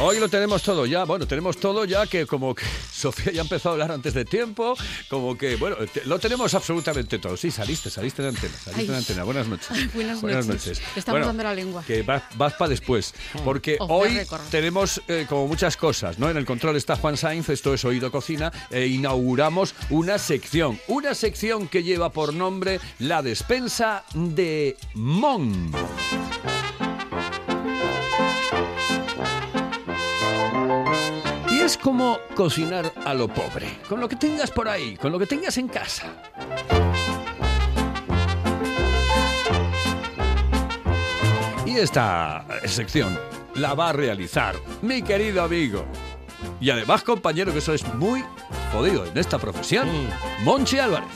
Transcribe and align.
Hoy 0.00 0.18
lo 0.18 0.28
tenemos 0.28 0.62
todo 0.64 0.86
ya, 0.86 1.04
bueno, 1.04 1.24
tenemos 1.26 1.56
todo 1.56 1.84
ya 1.84 2.06
que 2.08 2.26
como 2.26 2.52
que 2.54 2.64
Sofía 2.92 3.32
ya 3.32 3.42
empezó 3.42 3.68
a 3.68 3.72
hablar 3.72 3.92
antes 3.92 4.12
de 4.12 4.24
tiempo, 4.24 4.74
como 5.08 5.38
que, 5.38 5.54
bueno, 5.56 5.76
te- 5.92 6.04
lo 6.04 6.18
tenemos 6.18 6.52
absolutamente 6.54 7.18
todo. 7.20 7.36
Sí, 7.36 7.50
saliste, 7.52 7.90
saliste 7.90 8.22
de 8.22 8.28
antena, 8.28 8.54
saliste 8.54 8.80
Ay. 8.82 8.86
de 8.88 8.96
antena. 8.96 9.22
Buenas 9.24 9.46
noches. 9.46 9.94
Buenas 9.94 10.46
noches. 10.46 10.82
Estamos 10.96 11.24
dando 11.24 11.42
la 11.44 11.54
lengua. 11.54 11.84
Que 11.86 12.02
vas, 12.02 12.22
para 12.36 12.68
después, 12.68 13.14
porque 13.44 13.76
Off 13.78 13.88
the 13.88 13.94
hoy 13.94 14.26
tenemos 14.50 15.00
eh, 15.06 15.26
como 15.28 15.46
muchas 15.46 15.76
cosas, 15.76 16.18
¿no? 16.18 16.28
En 16.28 16.36
el 16.36 16.44
control 16.44 16.74
está 16.76 16.96
Juan 16.96 17.16
Sainz, 17.16 17.48
esto 17.50 17.72
es 17.72 17.84
Oído 17.84 18.10
Cocina, 18.10 18.52
e 18.70 18.86
inauguramos 18.86 19.74
una 19.90 20.18
sección, 20.18 20.78
una 20.88 21.14
sección 21.14 21.68
que 21.68 21.84
lleva 21.84 22.10
por 22.10 22.34
nombre 22.34 22.80
La 22.98 23.22
Despensa 23.22 24.04
de 24.14 24.76
Mon. 24.94 25.70
Es 31.74 31.78
como 31.78 32.20
cocinar 32.36 32.92
a 33.04 33.14
lo 33.14 33.26
pobre, 33.26 33.66
con 33.88 34.00
lo 34.00 34.08
que 34.08 34.14
tengas 34.14 34.50
por 34.50 34.68
ahí, 34.68 34.96
con 34.96 35.10
lo 35.10 35.18
que 35.18 35.26
tengas 35.26 35.58
en 35.58 35.66
casa. 35.66 36.06
Y 41.66 41.76
esta 41.76 42.46
sección 42.64 43.18
la 43.56 43.74
va 43.74 43.88
a 43.88 43.92
realizar 43.92 44.54
mi 44.82 45.02
querido 45.02 45.42
amigo 45.42 45.84
y 46.60 46.70
además 46.70 47.02
compañero, 47.02 47.52
que 47.52 47.58
eso 47.58 47.74
es 47.74 47.84
muy 47.94 48.24
jodido 48.72 49.04
en 49.04 49.18
esta 49.18 49.38
profesión, 49.38 49.88
Monchi 50.44 50.78
Álvarez. 50.78 51.08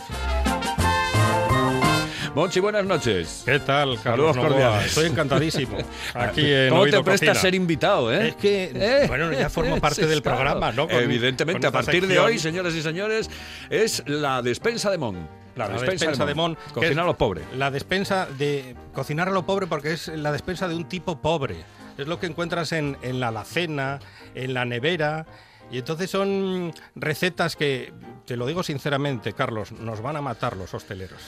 Monchi, 2.34 2.60
buenas 2.60 2.84
noches. 2.84 3.42
¿Qué 3.44 3.58
tal, 3.58 3.98
Saludos 3.98 4.02
Carlos 4.02 4.36
Novoa? 4.36 4.48
cordiales. 4.48 4.86
Estoy 4.86 5.06
encantadísimo. 5.06 5.78
Aquí 6.14 6.52
en 6.52 6.68
¿Cómo 6.68 6.82
Oído 6.82 6.98
te 6.98 7.04
prestas 7.04 7.28
Cocina. 7.30 7.40
ser 7.42 7.54
invitado, 7.54 8.12
eh? 8.12 8.28
Es 8.28 8.36
que, 8.36 8.70
¿Eh? 8.74 9.04
bueno, 9.08 9.32
ya 9.32 9.50
formo 9.50 9.76
parte 9.80 10.06
del 10.06 10.22
claro. 10.22 10.38
programa, 10.38 10.70
¿no? 10.72 10.86
Con- 10.86 10.96
Evidentemente, 11.02 11.66
con 11.66 11.68
a 11.68 11.72
partir 11.72 12.02
de 12.02 12.08
sección. 12.08 12.24
hoy, 12.26 12.38
señoras 12.38 12.74
y 12.74 12.82
señores, 12.82 13.30
es 13.70 14.02
la 14.06 14.42
despensa 14.42 14.90
de 14.90 14.98
Mon. 14.98 15.28
La 15.56 15.68
despensa 15.68 16.24
de 16.24 16.34
Mon, 16.34 16.54
que 16.54 16.62
Cocinar 16.74 16.92
es 16.92 16.98
a 16.98 17.04
lo 17.04 17.18
pobre. 17.18 17.42
La 17.56 17.70
despensa 17.72 18.26
de 18.38 18.76
cocinar 18.92 19.26
a 19.28 19.32
lo 19.32 19.44
pobre 19.44 19.66
porque 19.66 19.92
es 19.92 20.06
la 20.08 20.30
despensa 20.30 20.68
de 20.68 20.76
un 20.76 20.88
tipo 20.88 21.20
pobre. 21.20 21.56
Es 21.96 22.06
lo 22.06 22.20
que 22.20 22.26
encuentras 22.26 22.70
en, 22.70 22.96
en 23.02 23.18
la 23.18 23.28
alacena, 23.28 23.98
en 24.36 24.54
la 24.54 24.64
nevera. 24.64 25.26
Y 25.72 25.78
entonces 25.78 26.08
son 26.10 26.72
recetas 26.94 27.56
que, 27.56 27.92
te 28.24 28.36
lo 28.36 28.46
digo 28.46 28.62
sinceramente, 28.62 29.32
Carlos, 29.32 29.72
nos 29.72 30.00
van 30.00 30.14
a 30.16 30.20
matar 30.22 30.56
los 30.56 30.72
hosteleros. 30.74 31.20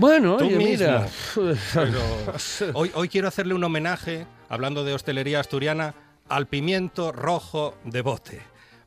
Bueno, 0.00 0.38
Tú 0.38 0.46
oye, 0.46 0.56
mira. 0.56 1.06
Pero 1.74 2.00
hoy, 2.72 2.90
hoy 2.94 3.08
quiero 3.10 3.28
hacerle 3.28 3.52
un 3.52 3.62
homenaje, 3.62 4.26
hablando 4.48 4.82
de 4.82 4.94
hostelería 4.94 5.40
asturiana, 5.40 5.94
al 6.26 6.46
pimiento 6.46 7.12
rojo 7.12 7.76
de 7.84 8.00
bote. 8.00 8.40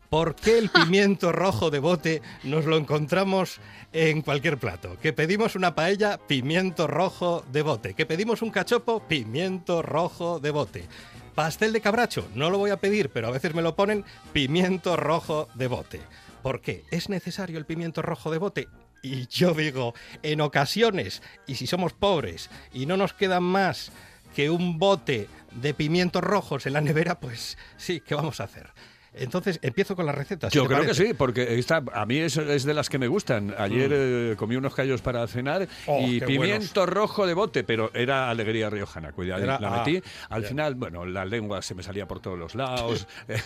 ¿Por 0.09 0.35
qué 0.35 0.57
el 0.57 0.69
pimiento 0.73 1.31
rojo 1.31 1.69
de 1.69 1.77
bote 1.77 2.23
nos 2.43 2.65
lo 2.65 2.77
encontramos 2.77 3.59
en 3.91 4.23
cualquier 4.23 4.57
plato? 4.57 4.97
Que 4.99 5.13
pedimos 5.13 5.55
una 5.55 5.75
paella, 5.75 6.17
pimiento 6.17 6.87
rojo 6.87 7.45
de 7.51 7.61
bote. 7.61 7.93
Que 7.93 8.07
pedimos 8.07 8.41
un 8.41 8.49
cachopo, 8.49 9.07
pimiento 9.07 9.83
rojo 9.83 10.39
de 10.39 10.49
bote. 10.49 10.87
Pastel 11.35 11.73
de 11.73 11.81
cabracho, 11.81 12.27
no 12.33 12.49
lo 12.49 12.57
voy 12.57 12.71
a 12.71 12.77
pedir, 12.77 13.09
pero 13.09 13.27
a 13.27 13.31
veces 13.31 13.53
me 13.53 13.61
lo 13.61 13.75
ponen 13.75 14.03
pimiento 14.33 14.97
rojo 14.97 15.47
de 15.53 15.67
bote. 15.67 16.01
¿Por 16.41 16.59
qué? 16.59 16.85
¿Es 16.89 17.07
necesario 17.07 17.59
el 17.59 17.65
pimiento 17.65 18.01
rojo 18.01 18.31
de 18.31 18.39
bote? 18.39 18.67
Y 19.03 19.27
yo 19.27 19.53
digo, 19.53 19.93
en 20.23 20.39
ocasiones, 20.39 21.21
y 21.45 21.55
si 21.55 21.67
somos 21.67 21.91
pobres 21.91 22.49
y 22.73 22.85
no 22.85 22.95
nos 22.95 23.13
queda 23.13 23.41
más 23.41 23.91
que 24.33 24.49
un 24.49 24.79
bote 24.79 25.27
de 25.51 25.73
pimientos 25.73 26.23
rojos 26.23 26.65
en 26.65 26.73
la 26.73 26.81
nevera, 26.81 27.19
pues 27.19 27.57
sí, 27.75 27.99
¿qué 27.99 28.15
vamos 28.15 28.39
a 28.39 28.45
hacer? 28.45 28.71
Entonces, 29.15 29.59
empiezo 29.61 29.95
con 29.95 30.05
las 30.05 30.15
recetas. 30.15 30.51
¿qué 30.51 30.57
Yo 30.57 30.65
creo 30.65 30.81
que 30.85 30.93
sí, 30.93 31.13
porque 31.13 31.59
esta, 31.59 31.83
a 31.93 32.05
mí 32.05 32.17
es, 32.17 32.35
es 32.37 32.63
de 32.63 32.73
las 32.73 32.89
que 32.89 32.97
me 32.97 33.07
gustan. 33.07 33.53
Ayer 33.57 33.91
eh, 33.93 34.35
comí 34.37 34.55
unos 34.55 34.73
callos 34.73 35.01
para 35.01 35.25
cenar 35.27 35.43
Mm. 35.63 35.67
Oh, 35.87 36.07
y 36.07 36.19
pimiento 36.21 36.85
rojo 36.85 37.27
de 37.27 37.33
bote, 37.33 37.63
pero 37.63 37.91
era 37.93 38.29
alegría 38.29 38.69
riojana. 38.69 39.11
Cuidado, 39.11 39.45
la 39.45 39.55
ah, 39.61 39.83
metí. 39.85 40.01
Al 40.29 40.45
final, 40.45 40.75
bueno, 40.75 41.05
la 41.05 41.25
lengua 41.25 41.61
se 41.61 41.75
me 41.75 41.83
salía 41.83 42.07
por 42.07 42.19
todos 42.19 42.37
los 42.39 42.55
lados, 42.55 43.07
eh, 43.27 43.39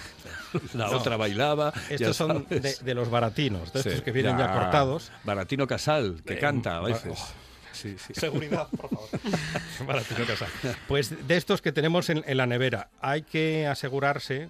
la 0.74 0.90
otra 0.92 1.18
bailaba. 1.18 1.74
Estos 1.90 2.16
son 2.16 2.46
de, 2.50 2.94
los 2.96 3.10
baratinos, 3.10 3.74
de 3.74 3.80
estos 3.80 3.94
Sí, 3.96 4.02
que 4.02 4.12
vienen 4.12 4.38
ya, 4.38 4.54
cortados. 4.54 5.12
Baratino 5.24 5.68
Casal, 5.68 6.22
que 6.26 6.34
Eh, 6.36 6.40
canta 6.40 6.78
a 6.78 6.82
veces. 6.82 7.14
oh. 7.16 7.28
Sí, 7.74 7.96
sí. 8.00 8.14
Seguridad, 8.16 8.68
por 8.70 8.90
favor. 8.90 9.08
Baratino 9.88 10.26
Casal. 10.26 10.48
Pues 10.88 11.28
de 11.28 11.38
estos 11.38 11.62
que 11.62 11.72
tenemos 11.72 12.10
en, 12.10 12.24
en 12.26 12.38
la 12.38 12.48
nevera, 12.48 12.90
hay 13.02 13.22
que 13.22 13.68
asegurarse, 13.68 14.48
mm, 14.48 14.50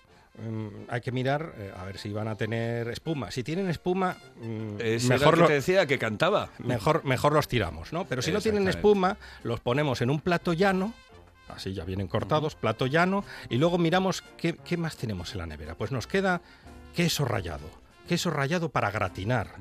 hay 0.87 1.01
que 1.01 1.11
mirar 1.11 1.53
eh, 1.57 1.71
a 1.75 1.83
ver 1.85 1.97
si 1.97 2.11
van 2.13 2.27
a 2.27 2.35
tener 2.35 2.87
espuma. 2.89 3.31
Si 3.31 3.43
tienen 3.43 3.69
espuma, 3.69 4.17
mm, 4.41 4.79
el 4.79 5.03
mejor, 5.07 5.33
que 5.35 5.39
lo- 5.41 5.47
te 5.47 5.53
decía 5.53 5.85
que 5.87 5.97
cantaba. 5.97 6.49
mejor, 6.59 7.03
mejor 7.05 7.33
los 7.33 7.47
tiramos, 7.47 7.91
¿no? 7.93 8.05
Pero 8.05 8.21
si 8.21 8.31
no 8.31 8.39
tienen 8.41 8.67
espuma, 8.67 9.17
los 9.43 9.59
ponemos 9.59 10.01
en 10.01 10.09
un 10.09 10.19
plato 10.21 10.53
llano. 10.53 10.93
Así 11.47 11.73
ya 11.73 11.85
vienen 11.85 12.07
cortados, 12.07 12.55
plato 12.55 12.87
llano, 12.87 13.23
y 13.49 13.57
luego 13.57 13.77
miramos 13.77 14.21
qué, 14.37 14.55
qué 14.55 14.75
más 14.77 14.97
tenemos 14.97 15.31
en 15.31 15.37
la 15.39 15.45
nevera. 15.45 15.75
Pues 15.75 15.91
nos 15.91 16.05
queda 16.05 16.41
queso 16.93 17.23
rallado, 17.25 17.69
queso 18.07 18.31
rallado 18.31 18.69
para 18.69 18.89
gratinar. 18.89 19.55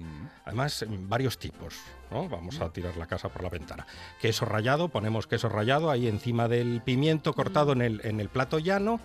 Además, 0.45 0.83
en 0.83 1.09
varios 1.09 1.39
tipos. 1.39 1.75
¿no? 2.11 2.29
Vamos 2.29 2.61
a 2.61 2.71
tirar 2.73 2.97
la 2.97 3.07
casa 3.07 3.29
por 3.29 3.43
la 3.43 3.51
ventana. 3.51 3.87
Queso 4.21 4.45
rallado, 4.45 4.89
ponemos 4.89 5.27
queso 5.27 5.49
rallado 5.49 5.91
ahí 5.91 6.07
encima 6.07 6.49
del 6.49 6.81
pimiento 6.83 7.35
cortado 7.35 7.73
en 7.73 7.83
el, 7.83 8.01
en 8.05 8.21
el 8.21 8.29
plato 8.29 8.59
llano. 8.59 9.01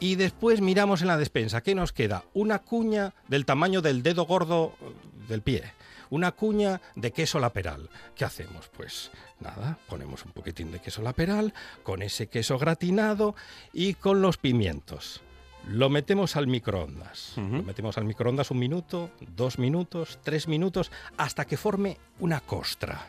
Y 0.00 0.14
después 0.14 0.60
miramos 0.60 1.02
en 1.02 1.08
la 1.08 1.16
despensa. 1.16 1.62
¿Qué 1.62 1.74
nos 1.74 1.92
queda? 1.92 2.24
Una 2.32 2.60
cuña 2.60 3.12
del 3.28 3.44
tamaño 3.44 3.82
del 3.82 4.02
dedo 4.02 4.24
gordo 4.24 4.74
eh, 4.80 4.92
del 5.28 5.42
pie. 5.42 5.64
Una 6.10 6.32
cuña 6.32 6.80
de 6.94 7.10
queso 7.10 7.40
laperal. 7.40 7.90
¿Qué 8.14 8.24
hacemos? 8.24 8.70
Pues 8.76 9.10
nada, 9.40 9.78
ponemos 9.88 10.24
un 10.24 10.30
poquitín 10.30 10.70
de 10.70 10.80
queso 10.80 11.02
laperal, 11.02 11.52
con 11.82 12.02
ese 12.02 12.28
queso 12.28 12.56
gratinado 12.58 13.34
y 13.72 13.94
con 13.94 14.22
los 14.22 14.36
pimientos. 14.36 15.23
Lo 15.68 15.88
metemos 15.88 16.36
al 16.36 16.46
microondas. 16.46 17.32
Lo 17.36 17.62
metemos 17.62 17.96
al 17.96 18.04
microondas 18.04 18.50
un 18.50 18.58
minuto, 18.58 19.10
dos 19.34 19.58
minutos, 19.58 20.18
tres 20.22 20.46
minutos, 20.46 20.90
hasta 21.16 21.46
que 21.46 21.56
forme 21.56 21.96
una 22.20 22.40
costra. 22.40 23.08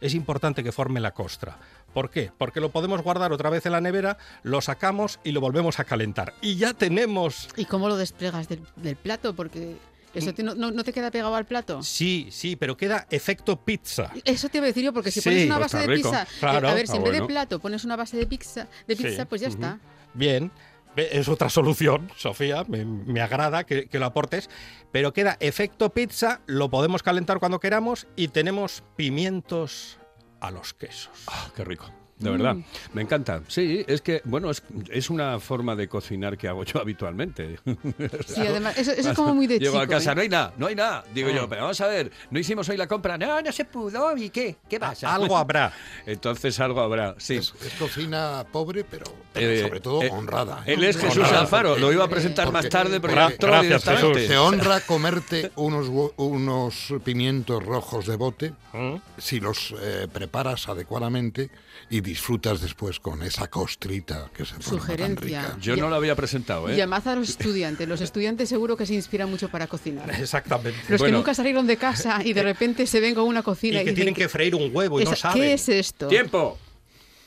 Es 0.00 0.14
importante 0.14 0.62
que 0.62 0.72
forme 0.72 1.00
la 1.00 1.10
costra. 1.10 1.58
¿Por 1.92 2.08
qué? 2.10 2.30
Porque 2.38 2.60
lo 2.60 2.70
podemos 2.70 3.02
guardar 3.02 3.32
otra 3.32 3.50
vez 3.50 3.66
en 3.66 3.72
la 3.72 3.80
nevera, 3.80 4.16
lo 4.44 4.60
sacamos 4.60 5.18
y 5.24 5.32
lo 5.32 5.40
volvemos 5.40 5.80
a 5.80 5.84
calentar. 5.84 6.32
Y 6.40 6.54
ya 6.56 6.72
tenemos 6.74 7.48
¿Y 7.56 7.64
cómo 7.64 7.88
lo 7.88 7.96
desplegas 7.96 8.48
del, 8.48 8.62
del 8.76 8.94
plato? 8.96 9.34
Porque 9.34 9.76
eso 10.14 10.32
te- 10.32 10.44
no, 10.44 10.54
no- 10.54 10.70
no 10.70 10.84
te 10.84 10.92
queda 10.92 11.10
pegado 11.10 11.34
al 11.34 11.44
plato. 11.44 11.82
Sí, 11.82 12.28
sí, 12.30 12.54
pero 12.54 12.76
queda 12.76 13.08
efecto 13.10 13.56
pizza. 13.62 14.12
Eso 14.24 14.48
te 14.48 14.58
iba 14.58 14.66
a 14.66 14.68
decir 14.68 14.84
yo, 14.84 14.92
porque 14.92 15.10
si 15.10 15.20
Sí, 15.20 15.28
pones 15.28 15.46
una 15.46 15.58
pues 15.58 15.72
base 15.72 15.78
de 15.88 15.94
rico. 15.96 16.08
pizza, 16.10 16.22
eh, 16.22 16.26
Claro. 16.38 16.68
a 16.68 16.74
ver, 16.74 16.86
si 16.86 16.96
en 16.96 17.02
vez 17.02 17.12
bueno. 17.12 17.26
de 17.26 17.32
plato 17.32 17.58
pones 17.58 17.84
una 17.84 17.96
base 17.96 18.16
de 18.16 18.26
pizza, 18.26 18.68
de 18.86 18.94
Sí, 18.96 19.02
pizza 19.02 19.24
pues 19.26 19.40
ya 19.40 19.48
está. 19.48 19.78
Bien, 20.14 20.50
es 20.96 21.28
otra 21.28 21.48
solución, 21.48 22.10
Sofía, 22.16 22.64
me, 22.68 23.20
agrada 23.20 23.64
que, 23.64 23.88
que 23.88 23.98
lo 23.98 24.06
aportes, 24.06 24.50
pero 24.92 25.12
queda 25.12 25.36
efecto 25.40 25.90
pizza, 25.90 26.40
lo 26.46 26.70
podemos 26.70 27.02
calentar 27.02 27.38
cuando 27.38 27.60
queramos 27.60 28.06
y 28.16 28.28
tenemos 28.28 28.82
pimientos 28.96 29.98
a 30.40 30.50
los 30.50 30.74
quesos. 30.74 31.24
Ah, 31.28 31.50
qué 31.54 31.64
rico. 31.64 31.99
De 32.20 32.30
verdad, 32.30 32.54
Mm. 32.54 32.64
me 32.94 33.02
encanta. 33.02 33.42
Sí, 33.48 33.84
es 33.88 34.00
que, 34.02 34.20
bueno, 34.24 34.50
es, 34.50 34.62
es 34.90 35.10
una 35.10 35.40
forma 35.40 35.74
de 35.74 35.88
cocinar 35.88 36.36
que 36.38 36.48
hago 36.48 36.64
yo 36.64 36.80
habitualmente. 36.80 37.58
Sí, 38.26 38.40
además, 38.46 38.76
eso, 38.78 38.92
eso 38.92 39.10
es 39.10 39.16
como 39.16 39.34
muy 39.34 39.46
de 39.46 39.58
Llego 39.58 39.72
chico. 39.72 39.82
a 39.84 39.86
casa, 39.86 40.12
¿eh? 40.12 40.14
no 40.14 40.20
hay 40.22 40.28
nada, 40.28 40.52
no 40.56 40.66
hay 40.66 40.74
nada. 40.74 41.04
Digo 41.14 41.28
Ah. 41.30 41.36
yo, 41.36 41.48
pero 41.48 41.62
vamos 41.62 41.80
a 41.80 41.86
ver, 41.86 42.10
no 42.30 42.38
hicimos 42.38 42.68
hoy 42.68 42.76
la 42.76 42.86
compra. 42.86 43.16
No, 43.18 43.40
no 43.40 43.52
se 43.52 43.64
pudo, 43.64 44.16
¿y 44.16 44.30
qué? 44.30 44.56
¿Qué 44.68 44.78
pasa? 44.78 45.14
Algo 45.14 45.36
habrá. 45.36 45.72
Entonces 46.06 46.58
algo 46.60 46.80
habrá, 46.80 47.14
sí. 47.18 47.36
Es, 47.36 47.52
es 47.64 47.72
cocina 47.78 48.44
pobre, 48.52 48.84
pero, 48.84 49.04
pero 49.32 49.50
Eh, 49.50 49.62
sobre 49.62 49.80
todo 49.80 50.02
eh, 50.02 50.10
honrada. 50.12 50.62
¿eh? 50.66 50.74
Él 50.74 50.84
es 50.84 50.96
Jesús 50.98 51.18
Honrada, 51.18 51.40
Alfaro, 51.40 51.68
porque- 51.70 51.80
lo 51.82 51.92
iba 51.92 52.04
a 52.04 52.08
presentar 52.08 52.46
más 52.52 52.64
porque- 52.64 52.68
tarde, 52.70 53.00
pero 53.00 53.14
gracias, 53.14 53.62
directamente. 53.62 54.20
Jesús. 54.20 54.28
Te 54.28 54.38
honra 54.38 54.80
comerte 54.80 55.52
unos, 55.56 55.88
unos 56.16 56.94
pimientos 57.04 57.64
rojos 57.64 58.06
de 58.06 58.16
bote 58.16 58.52
¿Mm? 58.72 58.96
si 59.18 59.40
los 59.40 59.74
eh, 59.80 60.06
preparas 60.12 60.68
adecuadamente 60.68 61.50
y 61.88 62.00
disfrutas 62.00 62.60
después 62.60 63.00
con 63.00 63.22
esa 63.22 63.48
costrita 63.48 64.30
que 64.34 64.44
se 64.44 64.54
forma 64.54 64.68
tan 64.68 64.78
Sugerencia. 64.80 65.42
rica. 65.42 65.56
Yo 65.60 65.76
no 65.76 65.88
lo 65.88 65.96
había 65.96 66.14
presentado, 66.14 66.68
¿eh? 66.68 66.76
Llamad 66.76 67.06
a 67.08 67.16
los 67.16 67.28
estudiantes. 67.30 67.88
Los 67.88 68.00
estudiantes 68.00 68.48
seguro 68.48 68.76
que 68.76 68.86
se 68.86 68.94
inspiran 68.94 69.30
mucho 69.30 69.48
para 69.48 69.66
cocinar. 69.66 70.08
Exactamente. 70.20 70.78
Los 70.88 70.98
Bueno. 71.00 71.04
que 71.14 71.18
nunca 71.18 71.34
salieron 71.34 71.66
de 71.66 71.76
casa 71.76 72.20
y 72.24 72.32
de 72.32 72.42
repente 72.42 72.86
se 72.86 73.00
ven 73.00 73.14
con 73.14 73.24
una 73.24 73.42
cocina 73.42 73.76
y, 73.76 73.84
que 73.84 73.90
dicen, 73.90 73.94
tienen 73.94 74.14
que 74.14 74.28
freír 74.28 74.54
un 74.54 74.70
huevo 74.74 75.00
y 75.00 75.04
no 75.04 75.12
"Esa- 75.12 75.30
saben. 75.30 75.42
¿Qué 75.42 75.52
es 75.54 75.68
esto? 75.68 76.08
¡Tiempo! 76.08 76.58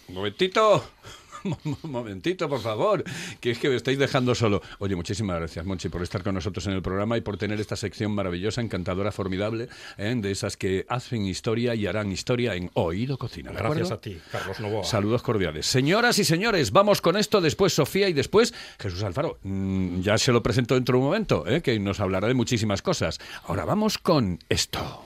Un 0.07 0.15
momentito. 0.15 0.83
Un 1.43 1.77
momentito, 1.91 2.47
por 2.49 2.61
favor, 2.61 3.03
que 3.39 3.51
es 3.51 3.59
que 3.59 3.69
me 3.69 3.75
estáis 3.75 3.97
dejando 3.97 4.35
solo. 4.35 4.61
Oye, 4.79 4.95
muchísimas 4.95 5.37
gracias, 5.37 5.65
Monchi, 5.65 5.89
por 5.89 6.01
estar 6.01 6.23
con 6.23 6.35
nosotros 6.35 6.65
en 6.67 6.73
el 6.73 6.81
programa 6.81 7.17
y 7.17 7.21
por 7.21 7.37
tener 7.37 7.59
esta 7.59 7.75
sección 7.75 8.11
maravillosa, 8.13 8.61
encantadora, 8.61 9.11
formidable, 9.11 9.69
¿eh? 9.97 10.13
de 10.15 10.31
esas 10.31 10.57
que 10.57 10.85
hacen 10.89 11.25
historia 11.25 11.75
y 11.75 11.87
harán 11.87 12.11
historia 12.11 12.55
en 12.55 12.69
Oído 12.73 13.17
Cocina. 13.17 13.51
¿de 13.51 13.57
Gracias 13.57 13.91
acuerdo? 13.91 13.93
a 13.95 14.01
ti, 14.01 14.17
Carlos 14.31 14.59
Novoa. 14.59 14.83
Saludos 14.83 15.21
cordiales. 15.21 15.65
Señoras 15.65 16.19
y 16.19 16.23
señores, 16.23 16.71
vamos 16.71 17.01
con 17.01 17.17
esto, 17.17 17.41
después 17.41 17.73
Sofía 17.73 18.09
y 18.09 18.13
después 18.13 18.53
Jesús 18.79 19.03
Alfaro. 19.03 19.39
Mm, 19.43 20.01
ya 20.01 20.17
se 20.17 20.31
lo 20.31 20.43
presento 20.43 20.75
dentro 20.75 20.93
de 20.93 20.99
un 20.99 21.05
momento, 21.05 21.45
¿eh? 21.47 21.61
que 21.61 21.79
nos 21.79 21.99
hablará 21.99 22.27
de 22.27 22.33
muchísimas 22.33 22.81
cosas. 22.81 23.19
Ahora 23.47 23.65
vamos 23.65 23.97
con 23.97 24.39
esto. 24.49 25.03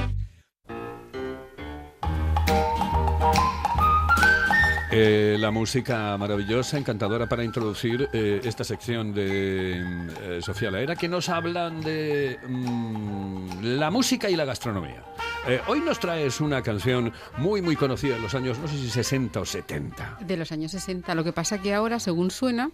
Eh, 4.93 5.37
la 5.39 5.51
música 5.51 6.17
maravillosa, 6.17 6.77
encantadora 6.77 7.25
para 7.25 7.45
introducir 7.45 8.09
eh, 8.11 8.41
esta 8.43 8.65
sección 8.65 9.13
de 9.13 9.81
mm, 9.81 10.09
eh, 10.21 10.39
Sofía 10.41 10.69
Laera, 10.69 10.97
que 10.97 11.07
nos 11.07 11.29
hablan 11.29 11.79
de 11.79 12.37
mm, 12.45 13.61
la 13.61 13.89
música 13.89 14.29
y 14.29 14.35
la 14.35 14.43
gastronomía. 14.43 15.01
Eh, 15.47 15.59
hoy 15.67 15.79
nos 15.79 15.99
traes 15.99 16.39
una 16.39 16.61
canción 16.61 17.11
muy, 17.37 17.61
muy 17.63 17.75
conocida 17.75 18.15
en 18.15 18.21
los 18.21 18.35
años, 18.35 18.59
no 18.59 18.67
sé 18.67 18.77
si 18.77 18.89
60 18.89 19.39
o 19.39 19.45
70. 19.45 20.19
De 20.21 20.37
los 20.37 20.51
años 20.51 20.71
60. 20.71 21.15
Lo 21.15 21.23
que 21.23 21.33
pasa 21.33 21.59
que 21.59 21.73
ahora, 21.73 21.99
según 21.99 22.29
suena, 22.29 22.69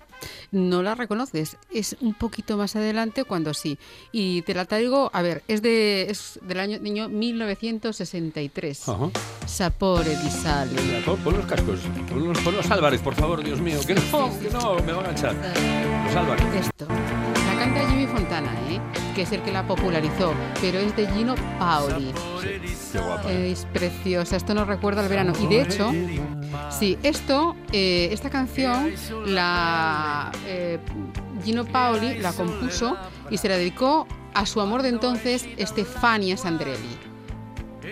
no 0.51 0.83
la 0.83 0.93
reconoces. 0.93 1.55
Es 1.71 1.95
un 2.01 2.13
poquito 2.13 2.57
más 2.57 2.75
adelante 2.75 3.23
cuando 3.23 3.53
sí. 3.53 3.77
Y 4.11 4.41
te 4.41 4.53
la 4.53 4.65
traigo, 4.65 5.09
a 5.13 5.21
ver, 5.21 5.43
es, 5.47 5.61
de, 5.61 6.07
es 6.09 6.39
del 6.43 6.59
año, 6.59 6.77
año 6.77 7.07
1963. 7.07 8.89
Ajá. 8.89 9.09
Sapore 9.45 10.17
di 10.17 10.29
sale. 10.29 11.01
Pon, 11.05 11.17
pon 11.21 11.37
los 11.37 11.45
cascos, 11.45 11.79
pon 12.09 12.27
los, 12.27 12.37
pon 12.39 12.55
los 12.55 12.69
Álvarez, 12.69 13.01
por 13.01 13.15
favor, 13.15 13.41
Dios 13.43 13.61
mío. 13.61 13.79
Que 13.87 13.95
no, 13.95 14.01
que 14.41 14.49
no, 14.49 14.75
me 14.83 14.91
van 14.91 15.05
a 15.05 15.11
echar. 15.11 15.35
Los 16.05 16.15
Álvarez. 16.15 16.45
Esto. 16.53 16.87
La 17.57 17.63
canta 17.63 17.89
Jimmy 17.89 18.05
Fontana, 18.05 18.51
¿eh? 18.69 18.79
que 19.15 19.23
es 19.23 19.31
el 19.31 19.41
que 19.41 19.51
la 19.51 19.65
popularizó, 19.65 20.31
pero 20.61 20.77
es 20.77 20.95
de 20.95 21.07
Gino 21.07 21.33
Paoli. 21.57 22.13
Qué 22.91 22.99
guapa. 22.99 23.31
Es 23.31 23.65
preciosa, 23.73 24.35
esto 24.35 24.53
nos 24.53 24.67
recuerda 24.67 25.01
al 25.01 25.09
verano. 25.09 25.33
Y 25.41 25.47
de 25.47 25.61
hecho, 25.61 25.91
sí, 26.69 26.99
esto, 27.01 27.55
eh, 27.71 28.09
esta 28.11 28.29
canción, 28.29 28.93
la 29.25 30.31
eh, 30.45 30.77
Gino 31.43 31.65
Paoli 31.65 32.19
la 32.19 32.31
compuso 32.31 32.95
y 33.31 33.37
se 33.37 33.49
la 33.49 33.57
dedicó 33.57 34.05
a 34.35 34.45
su 34.45 34.61
amor 34.61 34.83
de 34.83 34.89
entonces, 34.89 35.47
Stefania 35.59 36.37
Sandrelli. 36.37 37.16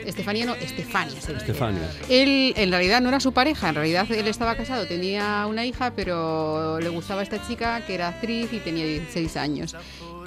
Estefania 0.05 0.45
no, 0.45 0.55
Estefania. 0.55 1.21
se. 1.21 1.33
Estefania. 1.33 1.89
Él 2.09 2.53
en 2.57 2.71
realidad 2.71 3.01
no 3.01 3.09
era 3.09 3.19
su 3.19 3.31
pareja, 3.31 3.69
en 3.69 3.75
realidad 3.75 4.11
él 4.11 4.27
estaba 4.27 4.55
casado, 4.55 4.85
tenía 4.85 5.45
una 5.47 5.65
hija, 5.65 5.93
pero 5.95 6.79
le 6.79 6.89
gustaba 6.89 7.23
esta 7.23 7.45
chica 7.47 7.85
que 7.85 7.95
era 7.95 8.09
actriz 8.09 8.51
y 8.53 8.59
tenía 8.59 8.85
16 8.85 9.37
años. 9.37 9.75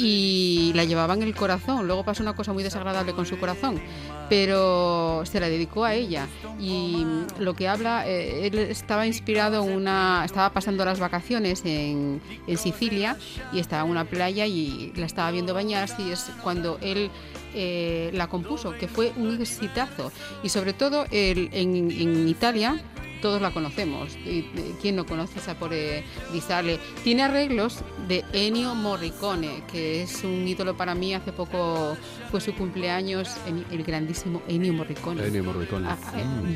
Y 0.00 0.72
la 0.76 0.84
llevaba 0.84 1.14
en 1.14 1.24
el 1.24 1.34
corazón. 1.34 1.88
Luego 1.88 2.04
pasó 2.04 2.22
una 2.22 2.36
cosa 2.36 2.52
muy 2.52 2.62
desagradable 2.62 3.14
con 3.14 3.26
su 3.26 3.36
corazón, 3.36 3.80
pero 4.28 5.24
se 5.26 5.40
la 5.40 5.48
dedicó 5.48 5.84
a 5.84 5.94
ella. 5.94 6.28
Y 6.60 7.04
lo 7.40 7.54
que 7.54 7.66
habla, 7.66 8.06
eh, 8.06 8.46
él 8.46 8.58
estaba 8.58 9.08
inspirado 9.08 9.64
en 9.64 9.72
una. 9.72 10.22
Estaba 10.24 10.52
pasando 10.52 10.84
las 10.84 11.00
vacaciones 11.00 11.64
en, 11.64 12.20
en 12.46 12.58
Sicilia 12.58 13.16
y 13.52 13.58
estaba 13.58 13.84
en 13.84 13.90
una 13.90 14.04
playa 14.04 14.46
y 14.46 14.92
la 14.94 15.06
estaba 15.06 15.32
viendo 15.32 15.52
bañarse 15.52 16.00
y 16.02 16.12
es 16.12 16.30
cuando 16.42 16.78
él 16.80 17.10
eh, 17.54 18.10
la 18.14 18.26
compuso, 18.28 18.72
que 18.78 18.88
fue 18.88 19.12
un 19.16 19.40
exitazo. 19.40 20.12
Y 20.42 20.48
sobre 20.48 20.72
todo 20.72 21.06
el- 21.10 21.48
en, 21.52 21.90
en 21.90 22.28
Italia, 22.28 22.80
todos 23.20 23.42
la 23.42 23.50
conocemos. 23.50 24.16
Eh, 24.24 24.44
¿Quién 24.80 24.94
no 24.94 25.04
conoce 25.04 25.40
Sapore 25.40 26.04
di 26.32 26.40
Sale? 26.40 26.78
Tiene 27.02 27.24
arreglos 27.24 27.80
de 28.06 28.24
Ennio 28.32 28.76
Morricone, 28.76 29.64
que 29.72 30.02
es 30.02 30.22
un 30.22 30.46
ídolo 30.46 30.76
para 30.76 30.94
mí. 30.94 31.14
Hace 31.14 31.32
poco 31.32 31.96
fue 32.30 32.40
su 32.40 32.54
cumpleaños, 32.54 33.28
el 33.72 33.82
grandísimo 33.82 34.40
Ennio 34.46 34.72
Morricone. 34.72 35.26
Ennio 35.26 35.42
Morricone. 35.42 35.88
Ah, 35.88 35.98
eh, 36.16 36.24
Mm. 36.24 36.54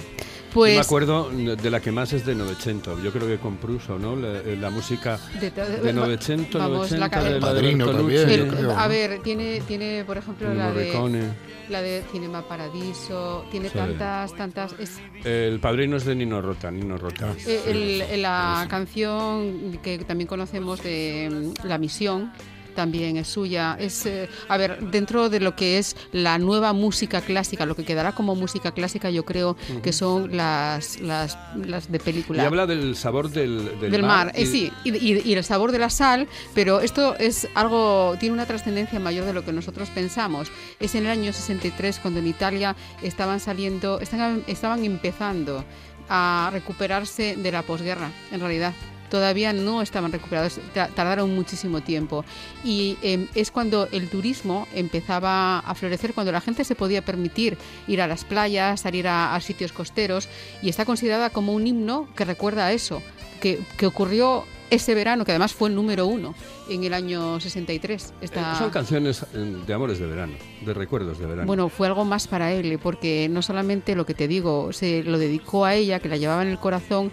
Pues 0.53 0.73
Yo 0.75 0.81
me 0.81 0.85
acuerdo 0.85 1.31
de 1.31 1.71
la 1.71 1.81
que 1.81 1.91
más 1.93 2.13
es 2.13 2.27
de 2.27 2.35
Novecento. 2.35 3.01
Yo 3.03 3.11
creo 3.13 3.27
que 3.27 3.39
con 3.39 3.57
Pruso, 3.57 3.99
¿no? 3.99 4.15
La, 4.17 4.43
la 4.43 4.71
música 4.71 5.19
de, 5.41 5.51
de 5.51 5.93
Novecento, 5.93 6.59
vamos, 6.59 6.91
la 6.91 7.09
90, 7.09 7.11
ca- 7.11 7.23
de 7.25 7.31
la 7.31 7.35
de 7.37 7.41
Padrino 7.41 7.87
Bertolucci. 7.87 8.17
también, 8.19 8.45
yo 8.51 8.57
creo, 8.57 8.79
a 8.79 8.89
ver, 8.89 9.21
tiene, 9.23 9.61
tiene 9.67 10.05
por 10.05 10.19
ejemplo 10.19 10.53
la 10.53 10.71
de, 10.73 11.31
la 11.71 11.81
de 11.81 12.03
Cinema 12.13 12.47
Paradiso, 12.47 13.45
tiene 13.51 13.69
Sí. 13.71 13.75
tantas, 13.79 14.35
tantas. 14.37 14.75
Es, 14.79 15.01
El 15.25 15.59
padrino 15.61 15.97
es 15.97 16.05
de 16.05 16.15
Nino 16.17 16.43
Rota, 16.43 16.71
Nino 16.71 16.99
Rota. 16.99 17.35
Eh, 17.47 17.63
el- 17.69 18.03
el- 18.03 18.23
la 18.23 18.67
canción 18.69 19.79
que 19.83 19.99
también 20.01 20.29
conocemos 20.29 20.83
de 20.83 21.53
mm, 21.63 21.67
La 21.67 21.79
Misión 21.79 22.33
también 22.75 23.17
es 23.17 23.29
suya. 23.29 23.77
Es, 23.79 24.07
eh, 24.07 24.29
a 24.49 24.57
ver, 24.57 24.79
dentro 24.91 25.29
de 25.29 25.41
lo 25.41 25.55
que 25.57 25.79
es 25.79 25.97
la 26.13 26.39
nueva 26.39 26.73
música 26.73 27.21
clásica, 27.21 27.67
lo 27.67 27.77
que 27.77 27.85
quedará 27.85 28.13
como 28.13 28.35
música 28.35 28.73
clásica, 28.73 29.11
yo 29.11 29.25
creo 29.25 29.57
que 29.83 29.93
son 29.93 30.37
las, 30.37 31.01
las, 31.01 31.39
las 31.57 31.91
de 31.91 31.97
Y 31.97 32.01
película. 32.01 32.47
habla 32.47 32.67
del 32.67 32.97
sabor 32.97 33.31
del, 33.31 33.79
del, 33.81 33.91
del 33.91 34.03
mar, 34.03 34.33
eh, 34.35 34.43
y- 34.43 34.47
sí, 34.47 34.73
y, 34.85 34.97
y- 34.97 35.23
y 35.25 35.33
el 35.35 35.45
sabor 35.45 35.73
de 35.73 35.79
la 35.79 35.91
sal, 35.91 36.27
pero 36.55 36.81
esto 36.81 37.17
es 37.19 37.49
algo, 37.55 38.17
tiene 38.19 38.33
una 38.35 38.47
trascendencia 38.47 38.99
mayor 39.01 39.25
de 39.25 39.33
lo 39.33 39.45
que 39.45 39.53
nosotros 39.53 39.91
pensamos. 39.91 40.51
Es 40.81 40.95
en 40.95 41.05
el 41.05 41.11
año 41.11 41.33
63 41.33 41.99
cuando 42.01 42.21
en 42.21 42.27
Italia 42.27 42.77
estaban 43.03 43.41
saliendo, 43.41 44.01
estaban, 44.01 44.43
estaban 44.47 44.85
empezando 44.85 45.65
a 46.09 46.51
recuperarse 46.53 47.37
de 47.37 47.53
la 47.53 47.63
posguerra, 47.63 48.11
en 48.31 48.41
realidad. 48.41 48.73
Todavía 49.13 49.53
no 49.53 49.83
estaban 49.83 50.11
recuperados, 50.11 50.59
ta- 50.73 50.89
tardaron 50.89 51.35
muchísimo 51.35 51.83
tiempo. 51.83 52.25
Y 52.65 52.97
eh, 53.03 53.29
es 53.35 53.51
cuando 53.51 53.87
el 53.93 54.09
turismo 54.09 54.67
empezaba 54.75 55.59
a 55.59 55.75
florecer, 55.75 56.15
cuando 56.15 56.33
la 56.33 56.41
gente 56.41 56.65
se 56.65 56.75
podía 56.75 57.05
permitir 57.05 57.59
ir 57.87 58.01
a 58.01 58.07
las 58.07 58.25
playas, 58.25 58.81
salir 58.81 59.07
a, 59.07 59.35
a 59.35 59.41
sitios 59.43 59.73
costeros, 59.73 60.31
y 60.63 60.71
está 60.71 60.87
considerada 60.87 61.29
como 61.29 61.53
un 61.53 61.67
himno 61.67 62.09
que 62.17 62.25
recuerda 62.25 62.65
a 62.67 62.73
eso, 62.73 63.03
que, 63.43 63.61
que 63.77 63.87
ocurrió 63.87 64.45
ese 64.71 64.95
verano, 64.95 65.27
que 65.27 65.33
además 65.33 65.53
fue 65.53 65.69
el 65.69 65.75
número 65.75 66.07
uno 66.07 66.35
en 66.71 66.83
el 66.85 66.95
año 66.95 67.39
63. 67.39 68.15
Esta- 68.23 68.53
Eh, 68.55 68.59
Son 68.59 68.71
canciones 68.71 69.27
eh, 69.35 69.57
de 69.67 69.75
amores 69.75 69.99
de 69.99 70.07
verano, 70.07 70.33
de 70.65 70.73
recuerdos 70.73 71.19
de 71.19 71.27
verano. 71.27 71.47
Bueno, 71.47 71.69
fue 71.69 71.87
algo 71.87 72.07
más 72.07 72.27
para 72.27 72.51
él, 72.53 72.79
porque 72.83 73.29
no 73.31 73.43
solamente 73.43 73.95
lo 73.95 74.07
que 74.07 74.15
te 74.15 74.27
digo, 74.27 74.73
se 74.73 75.03
lo 75.03 75.19
dedicó 75.19 75.67
a 75.67 75.75
ella, 75.75 76.01
que 76.01 76.09
la 76.09 76.17
llevaba 76.17 76.41
en 76.43 76.49
el 76.49 76.59
corazón, 76.59 77.13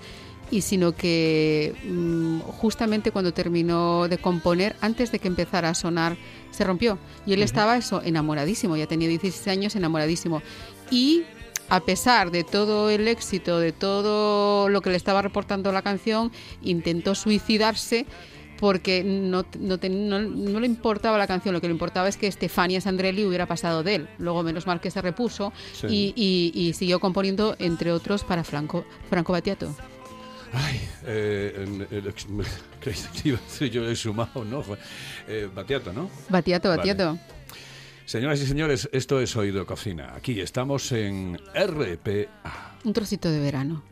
y 0.51 0.61
sino 0.61 0.93
que 0.95 1.75
mm, 1.85 2.39
justamente 2.39 3.11
cuando 3.11 3.33
terminó 3.33 4.07
de 4.07 4.17
componer, 4.17 4.75
antes 4.81 5.11
de 5.11 5.19
que 5.19 5.27
empezara 5.27 5.69
a 5.69 5.73
sonar, 5.75 6.17
se 6.51 6.63
rompió. 6.63 6.97
Y 7.25 7.33
él 7.33 7.43
estaba 7.43 7.77
eso, 7.77 8.01
enamoradísimo, 8.03 8.75
ya 8.77 8.87
tenía 8.87 9.07
16 9.07 9.47
años, 9.47 9.75
enamoradísimo. 9.75 10.41
Y 10.89 11.23
a 11.69 11.81
pesar 11.81 12.31
de 12.31 12.43
todo 12.43 12.89
el 12.89 13.07
éxito, 13.07 13.59
de 13.59 13.71
todo 13.71 14.69
lo 14.69 14.81
que 14.81 14.89
le 14.89 14.95
estaba 14.97 15.21
reportando 15.21 15.71
la 15.71 15.83
canción, 15.83 16.31
intentó 16.63 17.13
suicidarse 17.13 18.07
porque 18.59 19.03
no, 19.05 19.45
no, 19.59 19.77
te- 19.77 19.87
no- 19.89 20.19
no 20.19 20.59
le 20.59 20.65
importaba 20.65 21.17
la 21.17 21.27
canción, 21.27 21.53
lo 21.53 21.61
que 21.61 21.67
le 21.67 21.73
importaba 21.73 22.09
es 22.09 22.17
que 22.17 22.29
Stefania 22.29 22.81
Sandrelli 22.81 23.23
hubiera 23.23 23.45
pasado 23.45 23.83
de 23.83 23.95
él. 23.95 24.09
Luego, 24.17 24.43
menos 24.43 24.67
mal 24.67 24.81
que 24.81 24.91
se 24.91 25.01
repuso 25.01 25.53
Sí. 25.79 25.87
y, 25.87 26.13
y- 26.17 26.59
y 26.67 26.73
siguió 26.73 26.99
componiendo, 26.99 27.55
entre 27.59 27.91
otros, 27.93 28.23
para 28.25 28.43
Franco, 28.43 28.83
Franco 29.09 29.31
Battiato. 29.31 29.73
Ay, 30.53 30.81
eh, 31.05 31.65
a 31.91 32.85
decir 32.85 33.71
yo 33.71 33.89
he 33.89 33.95
sumado, 33.95 34.43
¿no? 34.43 34.61
Fue, 34.61 34.77
eh, 35.27 35.49
Batiato, 35.53 35.93
¿no? 35.93 36.09
Battiato, 36.29 36.69
Vale. 36.69 36.79
Battiato. 36.79 37.19
Señoras 38.05 38.41
y 38.41 38.47
señores, 38.47 38.89
esto 38.91 39.19
es 39.19 39.35
Oído 39.35 39.65
Cocina. 39.67 40.13
Aquí 40.15 40.41
estamos 40.41 40.91
en 40.91 41.39
RPA. 41.53 42.77
Un 42.83 42.93
trocito 42.93 43.29
de 43.29 43.39
verano. 43.39 43.83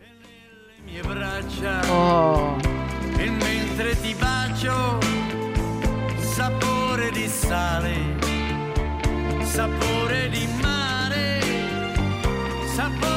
Oh. 1.91 2.57
e 3.19 3.29
mentre 3.29 3.99
ti 4.01 4.13
bacio 4.13 4.99
sapore 6.19 7.11
di 7.11 7.27
sale 7.27 7.95
sapore 9.43 10.29
di 10.29 10.47
mare 10.61 11.41
sapore 12.73 13.16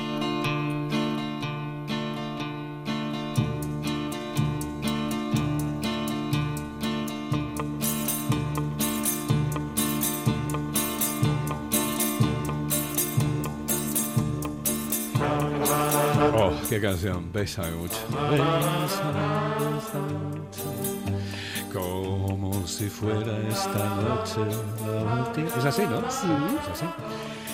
Oh, 16.33 16.51
qué 16.69 16.79
canción. 16.81 17.31
Bésame 17.31 17.71
mucho. 17.71 17.95
Bésame, 18.29 18.43
bésame 19.75 20.13
mucho. 20.35 20.61
Como 21.73 22.67
si 22.67 22.89
fuera 22.89 23.37
esta 23.49 23.85
noche 23.95 24.39
la 24.85 25.23
última. 25.27 25.47
Es 25.47 25.65
así, 25.65 25.83
¿no? 25.83 26.01
Sí. 26.11 26.27
Es 26.63 26.69
así. 26.71 26.85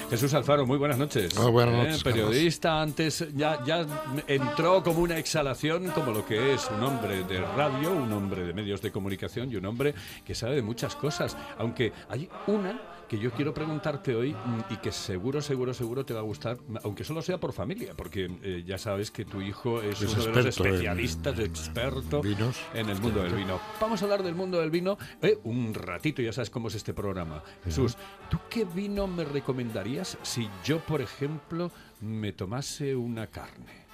Jesús 0.09 0.33
Alfaro, 0.33 0.65
muy 0.65 0.77
buenas 0.77 0.97
noches. 0.97 1.37
Ah, 1.37 1.49
buenas 1.49 1.73
Eh, 1.75 1.77
noches, 1.79 2.03
Carlos. 2.03 2.27
periodista, 2.29 2.81
antes 2.81 3.25
ya, 3.35 3.61
ya 3.65 3.85
entró 4.27 4.81
como 4.81 4.99
una 5.01 5.17
exhalación, 5.17 5.87
como 5.89 6.11
lo 6.11 6.25
que 6.25 6.53
es 6.53 6.69
un 6.75 6.81
hombre 6.83 7.23
de 7.25 7.41
radio, 7.41 7.91
un 7.91 8.11
hombre 8.13 8.45
de 8.45 8.53
medios 8.53 8.81
de 8.81 8.91
comunicación 8.91 9.51
y 9.51 9.57
un 9.57 9.65
hombre 9.65 9.93
que 10.25 10.33
sabe 10.33 10.55
de 10.55 10.61
muchas 10.61 10.95
cosas. 10.95 11.35
Aunque 11.57 11.91
hay 12.09 12.29
una 12.47 12.79
que 13.07 13.17
yo 13.17 13.31
quiero 13.31 13.53
preguntarte 13.53 14.15
hoy 14.15 14.33
mm, 14.33 14.73
y 14.73 14.77
que 14.77 14.91
seguro, 14.91 15.41
seguro, 15.41 15.73
seguro 15.73 16.05
te 16.05 16.13
va 16.13 16.19
a 16.19 16.23
gustar, 16.23 16.57
aunque 16.83 17.03
solo 17.03 17.21
sea 17.21 17.37
por 17.39 17.53
familia, 17.53 17.93
porque 17.95 18.29
eh, 18.43 18.63
ya 18.65 18.77
sabes 18.77 19.11
que 19.11 19.23
tu 19.25 19.41
hijo 19.41 19.81
es, 19.81 20.01
Es 20.01 20.13
uno 20.13 20.23
de 20.23 20.27
los 20.27 20.37
en- 20.37 20.47
especialistas, 20.47 21.39
experto 21.39 22.21
vinos. 22.21 22.57
en 22.73 22.89
el 22.89 22.99
mundo 22.99 23.23
del 23.23 23.33
vino. 23.33 23.59
Vamos 23.79 24.01
a 24.01 24.05
hablar 24.05 24.23
del 24.23 24.35
mundo 24.35 24.59
del 24.59 24.71
vino 24.71 24.97
eh, 25.21 25.39
un 25.45 25.73
ratito, 25.73 26.21
ya 26.21 26.33
sabes 26.33 26.49
cómo 26.49 26.67
es 26.67 26.75
este 26.75 26.93
programa. 26.93 27.43
Jesús, 27.63 27.95
¿tú 28.29 28.37
qué 28.49 28.65
vino 28.65 29.07
me 29.07 29.23
recomendarías 29.23 30.17
si 30.21 30.49
yo, 30.65 30.79
por 30.79 31.01
ejemplo, 31.01 31.71
me 32.01 32.33
tomase 32.33 32.95
una 32.95 33.27
carne? 33.27 33.86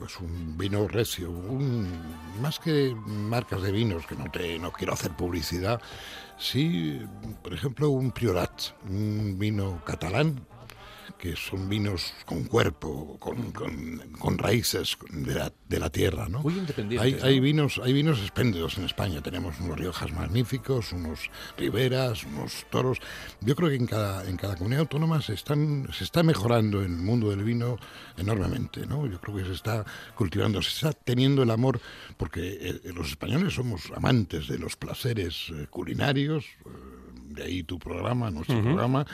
Pues 0.00 0.18
un 0.18 0.56
vino 0.56 0.88
recio, 0.88 1.30
un, 1.30 1.86
más 2.40 2.58
que 2.58 2.96
marcas 3.06 3.60
de 3.62 3.70
vinos, 3.70 4.06
que 4.06 4.16
no, 4.16 4.30
te, 4.30 4.58
no 4.58 4.72
quiero 4.72 4.94
hacer 4.94 5.12
publicidad, 5.12 5.80
sí, 6.38 7.02
por 7.42 7.52
ejemplo, 7.52 7.90
un 7.90 8.10
Priorat, 8.10 8.50
un 8.88 9.38
vino 9.38 9.84
catalán, 9.84 10.40
que 11.20 11.36
son 11.36 11.68
vinos 11.68 12.14
con 12.24 12.44
cuerpo, 12.44 13.18
con, 13.18 13.52
con- 13.52 13.98
con 14.18 14.38
raíces 14.38 14.96
de 15.10 15.34
la, 15.34 15.52
de 15.68 15.78
la 15.78 15.90
tierra, 15.90 16.28
¿no? 16.28 16.40
Muy 16.40 16.54
independientes, 16.56 17.04
Hay, 17.04 17.12
¿no? 17.20 17.24
hay 17.26 17.40
vinos, 17.40 17.80
hay 17.84 17.92
vinos 17.92 18.20
espléndidos 18.20 18.78
en 18.78 18.84
España. 18.84 19.20
Tenemos 19.20 19.60
unos 19.60 19.78
Riojas 19.78 20.12
magníficos, 20.12 20.92
unos 20.92 21.30
Riberas, 21.58 22.24
unos 22.24 22.64
Toros. 22.70 22.98
Yo 23.42 23.54
creo 23.54 23.68
que 23.68 23.74
en 23.76 23.86
cada, 23.86 24.26
en 24.28 24.36
cada 24.38 24.56
comunidad 24.56 24.80
autónoma 24.80 25.20
se 25.20 25.34
están, 25.34 25.88
se 25.92 26.04
está 26.04 26.22
mejorando 26.22 26.82
en 26.82 26.92
el 26.94 27.02
mundo 27.02 27.28
del 27.30 27.44
vino 27.44 27.76
enormemente, 28.16 28.86
¿no? 28.86 29.06
Yo 29.06 29.20
creo 29.20 29.36
que 29.36 29.44
se 29.44 29.52
está 29.52 29.84
cultivando, 30.14 30.62
se 30.62 30.70
está 30.70 30.92
teniendo 30.92 31.42
el 31.42 31.50
amor, 31.50 31.80
porque 32.16 32.58
eh, 32.60 32.80
los 32.94 33.08
españoles 33.10 33.54
somos 33.54 33.90
amantes 33.94 34.48
de 34.48 34.58
los 34.58 34.76
placeres 34.76 35.48
eh, 35.54 35.66
culinarios. 35.68 36.44
eh, 36.64 36.68
de 37.30 37.44
ahí 37.44 37.62
tu 37.62 37.78
programa, 37.78 38.28
nuestro 38.32 38.60
programa. 38.60 39.06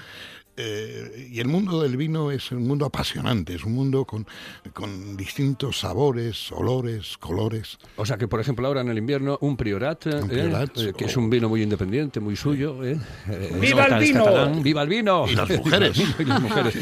Eh, 0.59 1.29
y 1.33 1.41
el 1.41 1.49
mundo 1.49 1.83
del 1.83 1.97
vino 1.99 2.31
es 2.31 2.51
un 2.51 2.67
mundo 2.67 2.87
apasionante, 2.87 3.55
es 3.55 3.65
un 3.65 3.75
mundo 3.75 4.05
con, 4.07 4.27
con 4.73 5.17
distintos 5.17 5.81
sabores, 5.81 6.51
olores, 6.53 7.19
colores. 7.19 7.79
O 7.97 8.07
sea 8.07 8.17
que, 8.17 8.27
por 8.27 8.41
ejemplo, 8.41 8.67
ahora 8.67 8.81
en 8.81 8.89
el 8.89 8.97
invierno, 8.99 9.37
un 9.43 9.57
Priorat, 9.57 10.07
eh, 10.07 10.15
Un 10.23 10.29
Priorat, 10.29 10.79
eh, 10.79 10.93
que 10.97 11.05
es 11.05 11.17
un 11.17 11.29
vino 11.29 11.49
muy 11.49 11.63
independiente, 11.63 12.21
muy 12.21 12.37
suyo. 12.37 12.83
eh, 12.85 12.99
eh, 13.29 13.57
¡Viva 13.61 13.85
el 13.87 13.99
vino! 14.03 14.25
catalán, 14.25 14.63
¡Viva 14.63 14.83
el 14.83 14.89
vino! 14.89 15.27
Y 15.29 15.35
las 15.35 15.51
mujeres. 15.59 15.99
Y 16.19 16.25
las 16.25 16.41
mujeres. 16.41 16.77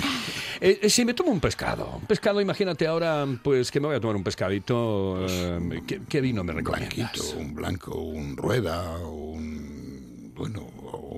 Eh, 0.60 0.78
eh, 0.82 0.88
si 0.88 1.04
me 1.04 1.12
tomo 1.12 1.32
un 1.32 1.40
pescado, 1.40 1.98
un 2.00 2.06
pescado, 2.06 2.40
imagínate 2.40 2.86
ahora, 2.86 3.26
pues 3.42 3.72
que 3.72 3.80
me 3.80 3.88
voy 3.88 3.96
a 3.96 4.00
tomar 4.00 4.14
un 4.14 4.22
pescadito, 4.22 5.26
eh, 5.28 5.82
¿qué, 5.86 6.00
qué 6.08 6.20
vino 6.20 6.44
me 6.44 6.52
recomiendas? 6.52 6.96
Blanquito, 6.96 7.36
un 7.38 7.54
blanco, 7.54 7.98
un 8.00 8.36
rueda, 8.36 8.98
un 9.04 10.32
bueno, 10.34 10.66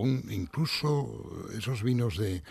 incluso 0.05 1.49
esos 1.57 1.83
vinos 1.83 2.17
de, 2.19 2.43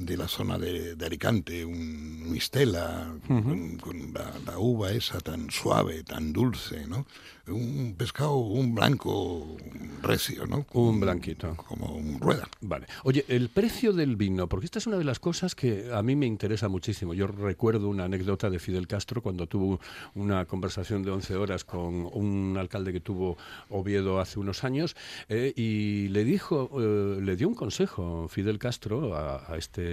de 0.00 0.16
la 0.16 0.28
zona 0.28 0.58
de, 0.58 0.96
de 0.96 1.06
Alicante, 1.06 1.64
un 1.64 2.30
mistela, 2.30 3.12
con, 3.26 3.76
con 3.76 4.12
la, 4.14 4.32
la 4.46 4.58
uva 4.58 4.92
esa 4.92 5.20
tan 5.20 5.50
suave, 5.50 6.02
tan 6.04 6.32
dulce, 6.32 6.86
¿no? 6.86 7.06
Un 7.48 7.94
pescado, 7.98 8.36
un 8.36 8.74
blanco 8.74 9.56
recio, 10.02 10.46
¿no? 10.46 10.66
Un 10.72 11.00
blanquito. 11.00 11.56
Como 11.56 11.96
un 11.96 12.20
rueda. 12.20 12.48
Vale. 12.60 12.86
Oye, 13.02 13.24
el 13.28 13.48
precio 13.48 13.92
del 13.92 14.14
vino, 14.16 14.48
porque 14.48 14.66
esta 14.66 14.78
es 14.78 14.86
una 14.86 14.98
de 14.98 15.04
las 15.04 15.18
cosas 15.18 15.54
que 15.54 15.90
a 15.92 16.02
mí 16.02 16.14
me 16.14 16.26
interesa 16.26 16.68
muchísimo. 16.68 17.12
Yo 17.12 17.26
recuerdo 17.26 17.88
una 17.88 18.04
anécdota 18.04 18.50
de 18.50 18.58
Fidel 18.60 18.86
Castro 18.86 19.20
cuando 19.20 19.48
tuvo 19.48 19.80
una 20.14 20.44
conversación 20.44 21.02
de 21.02 21.10
11 21.10 21.36
horas 21.36 21.64
con 21.64 22.08
un 22.12 22.56
alcalde 22.56 22.92
que 22.92 23.00
tuvo 23.00 23.36
Oviedo 23.68 24.20
hace 24.20 24.38
unos 24.38 24.62
años 24.62 24.94
eh, 25.28 25.52
y 25.56 26.08
le 26.08 26.24
dijo, 26.24 26.70
eh, 26.78 27.20
le 27.20 27.36
dio 27.36 27.48
un 27.48 27.54
consejo 27.54 28.28
Fidel 28.28 28.58
Castro 28.58 29.16
a, 29.16 29.52
a 29.52 29.56
este 29.56 29.89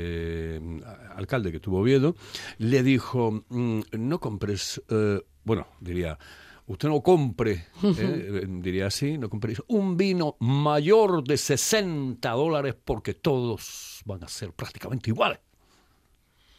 a- 0.86 1.14
alcalde 1.18 1.52
que 1.52 1.60
tuvo 1.60 1.80
Oviedo, 1.80 2.16
le 2.58 2.84
dijo, 2.84 3.44
mm, 3.50 3.80
no 3.98 4.20
compres, 4.20 4.82
eh, 4.90 5.22
bueno, 5.44 5.68
diría... 5.80 6.18
Usted 6.70 6.90
no 6.90 7.00
compre, 7.02 7.68
eh, 7.82 8.46
diría 8.60 8.88
así, 8.88 9.18
no 9.18 9.30
compre 9.30 9.54
un 9.68 9.96
vino 9.96 10.36
mayor 10.42 11.24
de 11.24 11.38
60 11.38 12.30
dólares 12.32 12.76
porque 12.84 13.14
todos 13.14 14.02
van 14.04 14.22
a 14.26 14.28
ser 14.28 14.52
prácticamente 14.52 15.10
iguales. 15.10 15.40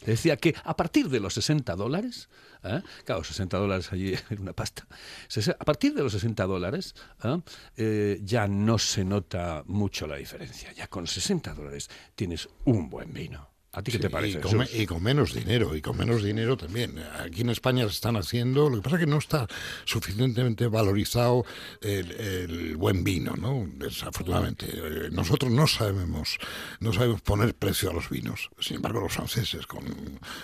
Decía 0.05 0.37
que 0.37 0.55
a 0.65 0.77
partir 0.77 1.09
de 1.09 1.21
los 1.21 1.35
60 1.35 1.75
dólares, 1.75 2.29
¿eh? 2.63 2.83
claro, 3.05 3.25
60 3.25 3.59
dólares 3.59 3.93
allí 3.93 4.15
era 4.31 4.41
una 4.41 4.53
pasta, 4.53 4.87
a 5.59 5.65
partir 5.65 5.95
de 5.95 6.03
los 6.03 6.13
60 6.13 6.47
dólares 6.47 6.95
¿eh? 7.25 7.41
Eh, 7.77 8.21
ya 8.23 8.47
no 8.47 8.79
se 8.79 9.05
nota 9.05 9.63
mucho 9.67 10.07
la 10.07 10.17
diferencia. 10.17 10.73
Ya 10.73 10.87
con 10.87 11.07
60 11.07 11.55
dólares 11.55 11.89
tienes 12.15 12.49
un 12.65 12.89
buen 12.89 13.13
vino. 13.13 13.51
¿A 13.73 13.83
ti 13.83 13.93
qué 13.93 13.99
Sí, 13.99 14.03
te 14.03 14.11
parece? 14.11 14.39
Y 14.73 14.87
con, 14.87 14.99
y 14.99 15.05
menos 15.05 15.35
dinero, 15.35 15.77
y 15.77 15.83
con 15.83 15.97
menos 15.97 16.23
dinero 16.23 16.57
también. 16.57 16.99
Aquí 17.21 17.43
en 17.43 17.51
España 17.51 17.85
se 17.85 17.91
están 17.91 18.17
haciendo, 18.17 18.71
lo 18.71 18.77
que 18.77 18.83
pasa 18.83 18.97
es 18.97 19.01
que 19.01 19.07
no 19.11 19.19
está 19.19 19.47
suficientemente 19.85 20.67
valorizado 20.69 21.45
el, 21.83 22.11
el 22.13 22.77
buen 22.77 23.05
vino, 23.05 23.35
¿no? 23.37 23.67
Desafortunadamente. 23.75 24.67
Eh, 24.73 25.09
Nosotros 25.13 25.53
no 25.53 25.67
sabemos, 25.67 26.39
no 26.81 26.95
sabemos 26.95 27.21
poner 27.21 27.55
precio 27.55 27.91
a 27.91 27.93
los 27.93 28.09
vinos. 28.09 28.49
Sin 28.59 28.77
embargo, 28.77 29.01
los 29.01 29.13
franceses, 29.13 29.67
con, 29.67 29.85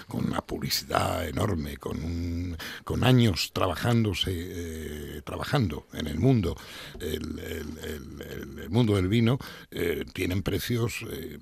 con 0.07 0.27
una 0.27 0.43
publicidad 0.43 1.27
enorme, 1.27 1.79
con, 1.79 2.05
un- 2.05 2.57
con 2.85 3.05
años 3.05 3.53
trabajándose, 3.55 4.33
eh, 4.35 5.23
trabajando 5.25 5.87
en 5.95 6.09
el 6.09 6.19
mundo, 6.19 6.57
el, 7.01 7.39
el- 7.39 7.79
el- 7.83 8.21
el- 8.21 8.59
el 8.65 8.71
mundo 8.71 8.97
del 8.97 9.09
vino, 9.09 9.39
eh, 9.71 10.05
tienen 10.13 10.43
precios 10.43 11.05
eh, 11.11 11.39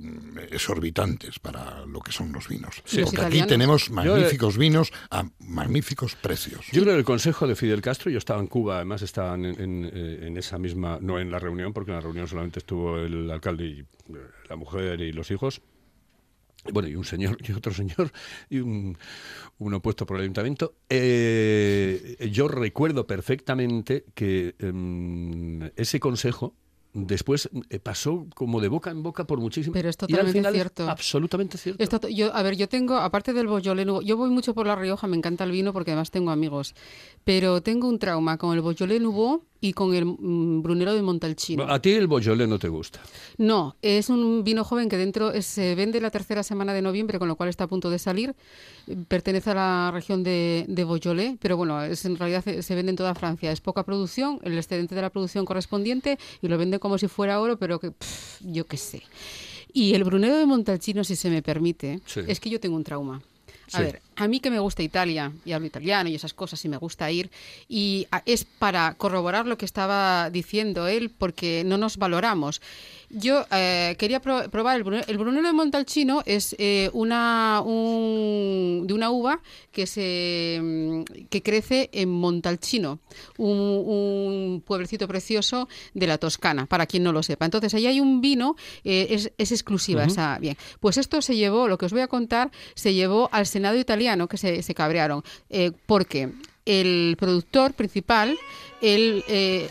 exorbitantes 0.53 1.39
para 1.41 1.82
lo 1.87 2.01
que 2.01 2.12
son 2.12 2.33
los 2.33 2.49
vinos. 2.49 2.83
Sí. 2.85 3.03
Porque 3.03 3.23
aquí 3.23 3.43
tenemos 3.47 3.89
Yo, 3.89 3.95
eh, 3.95 3.95
magníficos 3.95 4.59
vinos 4.59 4.93
a 5.11 5.25
magníficos 5.41 6.15
precios. 6.15 6.67
Yo 6.73 6.83
creo 6.83 6.95
que 6.95 7.01
el 7.01 7.05
consejo 7.05 7.47
de 7.47 7.57
Fidel 7.57 7.81
Castro, 7.81 8.11
yo 8.11 8.19
estaba 8.19 8.41
en 8.41 8.47
Cuba, 8.47 8.77
además 8.77 9.03
estaban 9.03 9.45
en, 9.45 9.61
en, 9.61 9.91
eh, 9.93 10.27
en 10.27 10.37
esa 10.37 10.59
misma, 10.59 10.99
no 11.01 11.19
en 11.19 11.31
la 11.31 11.39
reunión, 11.39 11.73
porque 11.73 11.91
en 11.91 11.97
la 11.97 12.01
reunión 12.01 12.27
solamente 12.29 12.59
estuvo 12.61 12.99
el 12.99 13.31
alcalde 13.31 13.67
y 13.67 13.81
eh, 13.81 13.87
la 14.49 14.57
mujer 14.57 15.01
y 15.01 15.12
los 15.12 15.31
hijos. 15.31 15.62
Bueno, 16.71 16.89
y 16.89 16.95
un 16.95 17.05
señor 17.05 17.39
y 17.47 17.53
otro 17.53 17.73
señor, 17.73 18.12
y 18.49 18.61
un, 18.61 18.97
uno 19.59 19.83
puesto 19.83 20.07
por 20.07 20.17
el 20.17 20.23
ayuntamiento. 20.23 20.77
Eh, 20.89 22.29
yo 22.33 22.47
recuerdo 22.47 23.07
perfectamente 23.07 24.05
que 24.15 24.55
em, 24.61 25.71
ese 25.77 25.99
consejo 25.99 26.55
después 26.93 27.49
eh, 27.71 27.79
pasó 27.79 28.27
como 28.35 28.61
de 28.61 28.69
boca 28.69 28.91
en 28.91 29.03
boca 29.03 29.25
por 29.27 29.41
muchísimo 29.41 29.73
Pero 29.73 29.89
es 29.89 29.97
y 29.97 30.05
al 30.05 30.09
totalmente 30.09 30.39
final 30.39 30.55
es 30.55 30.59
cierto. 30.61 30.91
absolutamente 30.91 31.59
cierto. 31.59 31.83
Esto, 31.83 32.09
yo, 32.09 32.35
a 32.35 32.43
ver, 32.43 32.57
yo 32.57 32.69
tengo, 32.69 32.97
aparte 32.97 33.33
del 33.33 33.47
Nouveau, 33.47 34.03
yo 34.03 34.17
voy 34.17 34.31
mucho 34.31 34.55
por 34.55 34.67
La 34.67 34.77
Rioja, 34.77 35.07
me 35.07 35.17
encanta 35.17 35.45
el 35.45 35.51
vino 35.53 35.73
porque 35.73 35.93
además 35.93 36.11
tengo 36.11 36.31
amigos, 36.31 36.75
pero 37.25 37.63
tengo 37.63 37.89
un 37.89 37.99
trauma 37.99 38.37
con 38.37 38.57
el 38.57 39.03
Nouveau 39.03 39.45
y 39.62 39.73
con 39.73 39.95
el 39.95 40.04
mm, 40.04 40.61
Brunello 40.62 40.92
de 40.92 41.00
Montalcino. 41.02 41.62
A 41.62 41.81
ti 41.81 41.92
el 41.92 42.09
Beaujolais 42.09 42.49
no 42.49 42.59
te 42.59 42.69
gusta. 42.69 43.00
No, 43.38 43.76
es 43.81 44.11
un 44.11 44.42
vino 44.45 44.64
joven 44.64 44.88
que 44.90 44.99
dentro 44.99 45.33
es- 45.33 45.47
se 45.47 45.75
vende 45.76 46.00
la 46.00 46.11
tercera 46.11 46.42
semana 46.42 46.75
de 46.75 46.83
noviembre, 46.83 47.19
con 47.19 47.28
lo 47.28 47.37
cual 47.37 47.49
está 47.49 47.64
a 47.64 47.66
punto 47.69 47.88
de 47.88 47.99
salir. 47.99 48.35
Eh, 48.88 48.97
Pertenece 49.09 49.50
a 49.50 49.54
la 49.54 49.90
región 49.92 50.23
de, 50.25 50.64
de 50.69 51.37
pero 51.40 51.57
bueno, 51.57 51.83
es, 51.85 52.04
en 52.04 52.16
realidad 52.19 52.42
se, 52.42 52.62
se 52.62 52.75
vende 52.75 52.90
en 52.90 52.97
toda 52.97 53.14
Francia. 53.14 53.52
Es 53.52 53.61
poca 53.61 53.85
producción, 53.85 54.40
el 54.42 54.59
excedente 54.59 54.95
de 54.97 55.00
la 55.02 55.11
producción 55.11 55.45
correspondiente 55.45 56.19
y 56.42 56.49
lo 56.49 56.59
vende 56.59 56.81
como 56.81 56.99
si 56.99 57.07
fuera 57.07 57.40
oro, 57.40 57.57
pero 57.57 57.78
que 57.78 57.92
pff, 57.92 58.40
yo 58.42 58.66
qué 58.66 58.76
sé. 58.76 59.02
Y 59.73 59.95
el 59.95 60.02
Brunello 60.04 60.37
de 60.37 60.45
Montalcino, 60.47 61.04
si 61.04 61.14
se 61.16 61.31
me 61.31 61.40
permite, 61.40 62.00
Sí. 62.04 62.21
es 62.26 62.40
que 62.40 62.50
yo 62.50 62.59
tengo 62.59 62.75
un 62.76 62.85
trauma. 62.85 63.23
A 63.73 63.78
Sí. 63.78 63.83
ver, 63.85 64.02
a 64.16 64.28
mí 64.28 64.40
que 64.40 64.50
me 64.50 64.59
gusta 64.59 64.83
Italia 64.83 65.33
y 65.45 65.52
hablo 65.52 65.66
italiano 65.66 66.09
y 66.11 66.14
esas 66.14 66.35
cosas 66.35 66.64
y 66.64 66.69
me 66.69 66.76
gusta 66.76 67.11
ir 67.11 67.31
y 67.69 68.07
a- 68.11 68.23
es 68.26 68.45
para 68.45 68.95
corroborar 68.95 69.47
lo 69.47 69.57
que 69.59 69.64
estaba 69.64 70.31
diciendo 70.31 70.87
él 70.88 71.11
porque 71.11 71.62
no 71.64 71.78
nos 71.78 71.97
valoramos. 71.97 72.61
Yo 73.11 73.45
eh, 73.50 73.95
quería 73.99 74.21
pro- 74.21 74.49
probar 74.50 74.76
el 74.76 74.85
Brunello. 74.85 75.04
El 75.07 75.19
Brunello 75.19 75.47
de 75.47 75.52
Montalcino 75.52 76.23
es 76.25 76.56
eh, 76.58 76.89
una 76.95 77.63
un- 77.65 78.87
de 78.87 78.95
una 78.95 79.10
uva 79.10 79.41
que 79.71 79.87
se 79.87 80.58
mm, 80.63 81.02
que 81.28 81.43
crece 81.43 81.91
en 81.93 82.08
Montalcino, 82.08 83.00
un, 83.39 83.58
un 83.58 84.63
pueblecito 84.67 85.06
precioso 85.08 85.69
de 85.95 86.06
la 86.06 86.19
Toscana, 86.19 86.67
para 86.67 86.87
quien 86.87 87.02
no 87.02 87.13
lo 87.13 87.23
sepa. 87.23 87.45
Entonces, 87.45 87.75
ahí 87.75 87.87
hay 87.87 88.00
un 88.00 88.21
vino, 88.21 88.56
eh, 88.84 89.08
es, 89.10 89.32
es 89.39 89.52
exclusiva 89.52 90.02
Ujú. 90.02 90.13
esa 90.13 90.39
bien. 90.39 90.56
Pues 90.80 90.97
esto 90.97 91.21
se 91.23 91.37
llevó, 91.37 91.69
lo 91.69 91.78
que 91.78 91.87
os 91.87 91.93
voy 91.93 92.00
a 92.02 92.08
contar, 92.08 92.50
se 92.75 92.95
llevó 92.95 93.28
al 93.32 93.47
Senado 93.47 93.78
italiano, 93.78 94.01
que 94.28 94.36
se, 94.36 94.62
se 94.62 94.75
cabrearon, 94.75 95.23
eh, 95.50 95.73
porque 95.86 96.30
el 96.67 97.17
productor 97.19 97.75
principal, 97.75 98.38
el, 98.80 99.25
eh, 99.28 99.69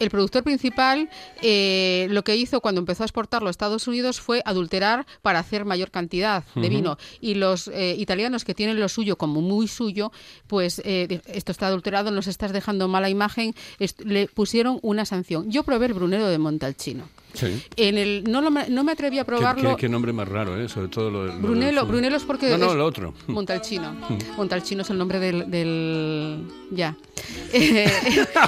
el 0.00 0.10
productor 0.10 0.42
principal 0.42 1.08
eh, 1.42 2.08
lo 2.10 2.24
que 2.24 2.34
hizo 2.34 2.60
cuando 2.60 2.80
empezó 2.80 3.04
a 3.04 3.06
exportarlo 3.06 3.48
a 3.48 3.50
Estados 3.50 3.86
Unidos 3.86 4.18
fue 4.20 4.42
adulterar 4.46 5.06
para 5.22 5.38
hacer 5.38 5.64
mayor 5.66 5.90
cantidad 5.90 6.42
de 6.54 6.68
vino. 6.68 6.96
Y 7.20 7.34
los 7.34 7.68
eh, 7.68 7.94
italianos 7.98 8.44
que 8.44 8.54
tienen 8.54 8.80
lo 8.80 8.88
suyo 8.88 9.16
como 9.16 9.42
muy 9.42 9.68
suyo, 9.68 10.10
pues 10.46 10.80
eh, 10.84 11.20
esto 11.26 11.52
está 11.52 11.66
adulterado, 11.66 12.10
nos 12.10 12.26
estás 12.26 12.52
dejando 12.52 12.88
mala 12.88 13.10
imagen, 13.10 13.54
le 13.98 14.26
pusieron 14.26 14.78
una 14.82 15.04
sanción. 15.04 15.50
Yo 15.50 15.62
probé 15.64 15.86
el 15.86 15.94
Brunero 15.94 16.26
de 16.28 16.38
Montalcino. 16.38 17.04
Sí. 17.34 17.62
En 17.76 17.96
el, 17.98 18.24
no, 18.24 18.40
lo 18.40 18.50
me- 18.50 18.68
no 18.68 18.84
me 18.84 18.92
atreví 18.92 19.18
a 19.18 19.24
probarlo. 19.24 19.70
qué- 19.76 19.82
qué 19.82 19.88
nombre 19.88 20.12
más 20.12 20.28
raro, 20.28 20.60
¿eh? 20.60 20.68
Sobre 20.68 20.88
todo 20.88 21.10
lo, 21.10 21.24
lo 21.26 21.32
del 21.32 21.40
Brunello, 21.42 21.80
zumo. 21.80 21.92
Brunello 21.92 22.16
es 22.16 22.24
porque 22.24 22.50
No, 22.50 22.58
no, 22.58 22.70
es 22.70 22.74
lo 22.74 22.84
otro. 22.86 23.14
Montalcino. 23.28 23.92
Mm. 23.92 24.18
Montalcino 24.36 24.82
es 24.82 24.90
el 24.90 24.98
nombre 24.98 25.18
del, 25.20 25.50
del- 25.50 26.44
ya. 26.72 26.96
Eh, 27.52 27.88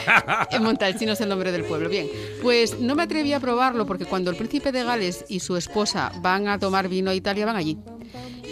Montalcino 0.61 1.12
es 1.12 1.21
el 1.21 1.29
nombre 1.29 1.53
del 1.53 1.64
pueblo. 1.64 1.88
Bien, 1.88 2.09
pues 2.40 2.79
no 2.81 2.95
me 2.95 3.03
atreví 3.03 3.33
a 3.33 3.40
probarlo 3.40 3.87
porque 3.87 4.05
cuando 4.05 4.31
el 4.31 4.37
príncipe 4.37 4.73
de 4.73 4.85
Gales 4.85 5.25
y 5.29 5.40
su 5.40 5.57
esposa 5.57 6.12
van 6.23 6.49
a 6.49 6.59
tomar 6.59 6.88
vino 6.88 7.11
a 7.11 7.14
Italia 7.14 7.47
van 7.47 7.57
allí. 7.57 7.79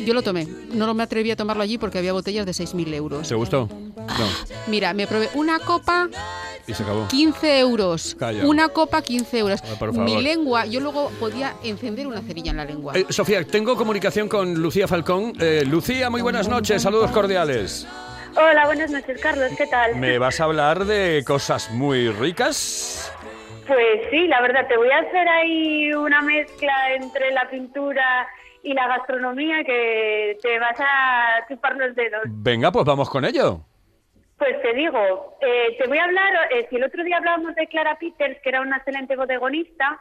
Yo 0.04 0.14
lo 0.14 0.22
tomé. 0.22 0.46
No 0.72 0.92
me 0.94 1.02
atreví 1.02 1.30
a 1.30 1.36
tomarlo 1.36 1.62
allí 1.62 1.78
porque 1.78 1.98
había 1.98 2.12
botellas 2.12 2.46
de 2.46 2.52
6.000 2.52 2.94
euros. 2.94 3.28
¿Te 3.28 3.34
gustó? 3.34 3.68
No. 3.96 4.26
Mira, 4.66 4.94
me 4.94 5.06
probé 5.06 5.28
una 5.34 5.58
copa 5.58 6.08
Y 6.66 6.74
se 6.74 6.82
acabó. 6.82 7.06
15 7.08 7.58
euros. 7.60 8.16
Calla. 8.18 8.46
Una 8.46 8.68
copa 8.68 9.02
15 9.02 9.38
euros. 9.38 9.60
Ah, 9.62 9.76
por 9.78 9.90
favor. 9.94 10.04
Mi 10.04 10.22
lengua, 10.22 10.66
yo 10.66 10.80
luego 10.80 11.10
podía 11.20 11.54
encender 11.62 12.06
una 12.06 12.22
cerilla 12.22 12.50
en 12.52 12.56
la 12.56 12.64
lengua. 12.64 12.92
Eh, 12.96 13.06
Sofía, 13.10 13.44
tengo 13.46 13.76
comunicación 13.76 14.28
con 14.28 14.54
Lucía 14.54 14.86
Falcón. 14.88 15.32
Eh, 15.40 15.64
Lucía, 15.66 16.08
muy 16.10 16.22
buenas 16.22 16.48
noches, 16.48 16.82
saludos 16.82 17.10
cordiales. 17.10 17.86
Hola, 18.36 18.66
buenas 18.66 18.90
noches, 18.92 19.20
Carlos. 19.20 19.50
¿Qué 19.58 19.66
tal? 19.66 19.96
¿Me 19.96 20.18
vas 20.18 20.40
a 20.40 20.44
hablar 20.44 20.84
de 20.84 21.24
cosas 21.26 21.70
muy 21.72 22.08
ricas? 22.10 23.12
Pues 23.66 24.08
sí, 24.10 24.26
la 24.28 24.40
verdad, 24.40 24.66
te 24.68 24.76
voy 24.76 24.88
a 24.90 24.98
hacer 24.98 25.28
ahí 25.28 25.92
una 25.92 26.22
mezcla 26.22 26.72
entre 26.94 27.32
la 27.32 27.48
pintura 27.50 28.26
y 28.62 28.74
la 28.74 28.86
gastronomía 28.88 29.64
que 29.64 30.38
te 30.42 30.58
vas 30.58 30.78
a 30.78 31.44
chupar 31.48 31.76
los 31.76 31.94
dedos. 31.94 32.22
Venga, 32.26 32.70
pues 32.70 32.84
vamos 32.84 33.08
con 33.10 33.24
ello. 33.24 33.60
Pues 34.38 34.60
te 34.62 34.72
digo, 34.72 35.36
eh, 35.42 35.76
te 35.78 35.86
voy 35.86 35.98
a 35.98 36.04
hablar, 36.04 36.32
eh, 36.50 36.66
si 36.70 36.76
el 36.76 36.84
otro 36.84 37.04
día 37.04 37.18
hablábamos 37.18 37.54
de 37.54 37.66
Clara 37.66 37.96
Peters, 37.98 38.38
que 38.42 38.48
era 38.48 38.62
una 38.62 38.78
excelente 38.78 39.14
bodegonista, 39.14 39.98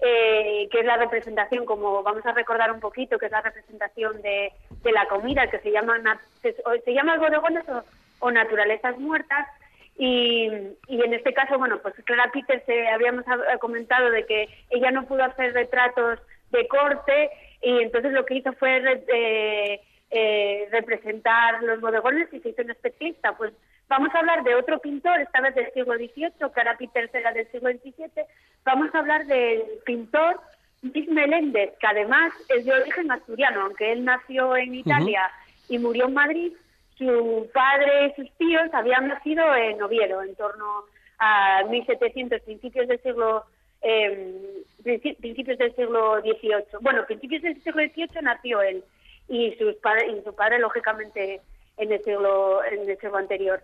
eh, 0.00 0.68
que 0.70 0.80
es 0.80 0.86
la 0.86 0.96
representación, 0.96 1.64
como 1.64 2.02
vamos 2.02 2.24
a 2.26 2.32
recordar 2.32 2.70
un 2.70 2.80
poquito, 2.80 3.18
que 3.18 3.26
es 3.26 3.32
la 3.32 3.40
representación 3.40 4.20
de, 4.22 4.52
de 4.82 4.92
la 4.92 5.06
comida, 5.06 5.48
que 5.48 5.58
se 5.58 5.72
llama, 5.72 5.98
se, 6.42 6.54
llama 6.92 7.16
bodegones 7.16 7.64
o, 7.68 7.82
o 8.20 8.30
naturalezas 8.30 8.96
muertas, 8.98 9.48
y, 9.96 10.50
y 10.88 11.02
en 11.02 11.14
este 11.14 11.32
caso, 11.32 11.56
bueno, 11.58 11.78
pues 11.80 11.94
Clara 12.04 12.30
Peters 12.32 12.68
eh, 12.68 12.88
habíamos 12.88 13.24
hab- 13.26 13.58
comentado 13.60 14.10
de 14.10 14.26
que 14.26 14.48
ella 14.70 14.90
no 14.90 15.04
pudo 15.06 15.24
hacer 15.24 15.52
retratos 15.52 16.20
de 16.50 16.66
corte 16.68 17.30
y 17.64 17.82
entonces 17.82 18.12
lo 18.12 18.26
que 18.26 18.36
hizo 18.36 18.52
fue 18.54 18.76
eh, 19.08 19.80
eh, 20.10 20.68
representar 20.70 21.62
los 21.62 21.80
bodegones 21.80 22.28
y 22.32 22.40
se 22.40 22.50
hizo 22.50 22.62
un 22.62 22.70
especialista. 22.70 23.36
Pues 23.36 23.52
vamos 23.88 24.14
a 24.14 24.18
hablar 24.18 24.44
de 24.44 24.54
otro 24.54 24.78
pintor, 24.78 25.20
esta 25.20 25.40
vez 25.40 25.54
del 25.54 25.72
siglo 25.72 25.94
XVIII, 25.94 26.50
Clara 26.52 26.76
Peters 26.76 27.14
era 27.14 27.32
del 27.32 27.50
siglo 27.50 27.70
XVII, 27.70 28.24
vamos 28.64 28.94
a 28.94 28.98
hablar 28.98 29.26
del 29.26 29.62
pintor 29.84 30.40
Luis 30.82 31.08
Meléndez, 31.08 31.72
que 31.80 31.86
además 31.86 32.32
es 32.50 32.66
de 32.66 32.72
origen 32.72 33.10
asturiano, 33.10 33.62
aunque 33.62 33.92
él 33.92 34.04
nació 34.04 34.56
en 34.56 34.74
Italia 34.74 35.30
y 35.68 35.78
murió 35.78 36.06
en 36.06 36.14
Madrid, 36.14 36.52
su 36.98 37.50
padre 37.52 38.06
y 38.06 38.22
sus 38.22 38.30
tíos 38.36 38.68
habían 38.72 39.08
nacido 39.08 39.54
en 39.56 39.82
Oviedo, 39.82 40.22
en 40.22 40.34
torno 40.36 40.84
a 41.18 41.64
1700, 41.68 42.42
principios 42.42 42.86
del 42.86 43.00
siglo 43.00 43.44
eh, 43.80 44.62
principios 44.84 45.58
del 45.58 45.74
siglo 45.74 46.20
XVIII. 46.20 46.78
Bueno, 46.80 47.04
principios 47.06 47.42
del 47.42 47.60
siglo 47.62 47.82
XVIII 47.82 48.22
nació 48.22 48.62
él 48.62 48.84
y 49.28 49.54
sus 49.56 49.74
padres 49.76 50.12
y 50.16 50.22
su 50.22 50.34
padre 50.34 50.58
lógicamente 50.58 51.40
en 51.78 51.92
el 51.92 52.04
siglo 52.04 52.62
en 52.64 52.88
el 52.88 52.98
siglo 52.98 53.16
anterior. 53.16 53.60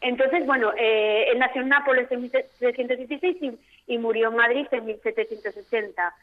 Entonces, 0.00 0.44
bueno, 0.46 0.72
eh, 0.76 1.28
él 1.30 1.38
nació 1.38 1.62
en 1.62 1.68
Nápoles 1.68 2.10
en 2.10 2.22
1716 2.22 3.54
y, 3.86 3.98
murió 3.98 4.28
en 4.28 4.36
Madrid 4.36 4.66
en 4.70 4.84
1780. 4.84 6.14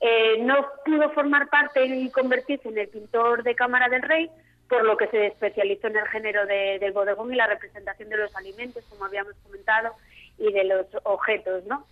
Eh, 0.00 0.38
no 0.40 0.66
pudo 0.84 1.10
formar 1.10 1.48
parte 1.48 1.84
y 1.86 2.10
convertirse 2.10 2.68
en 2.68 2.78
el 2.78 2.88
pintor 2.88 3.42
de 3.42 3.54
Cámara 3.54 3.88
del 3.88 4.02
Rey, 4.02 4.28
por 4.68 4.84
lo 4.84 4.96
que 4.96 5.06
se 5.08 5.26
especializó 5.26 5.86
en 5.86 5.96
el 5.96 6.08
género 6.08 6.44
de- 6.46 6.78
del 6.80 6.92
bodegón 6.92 7.32
y 7.32 7.36
la 7.36 7.46
representación 7.46 8.08
de 8.08 8.16
los 8.16 8.34
alimentos, 8.34 8.84
como 8.88 9.04
habíamos 9.04 9.34
comentado, 9.44 9.92
y 10.38 10.52
de 10.52 10.64
los 10.64 10.86
objetos, 11.04 11.64
¿no? 11.66 11.86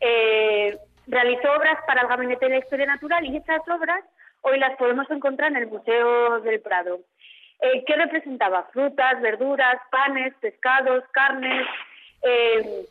Eh, 0.00 0.76
realizó 1.06 1.52
obras 1.52 1.78
para 1.86 2.02
el 2.02 2.08
Gabinete 2.08 2.46
de 2.46 2.50
la 2.52 2.58
Historia 2.58 2.86
Natural 2.86 3.24
y 3.24 3.36
estas 3.36 3.60
obras 3.68 4.04
hoy 4.42 4.58
las 4.58 4.76
podemos 4.76 5.10
encontrar 5.10 5.50
en 5.50 5.56
el 5.58 5.66
Museo 5.68 6.40
del 6.40 6.60
Prado. 6.60 7.00
Eh, 7.60 7.84
¿Qué 7.86 7.94
representaba? 7.96 8.64
Frutas, 8.72 9.20
verduras, 9.22 9.76
panes, 9.90 10.34
pescados, 10.40 11.04
carnes. 11.12 11.66
eh, 12.22 12.84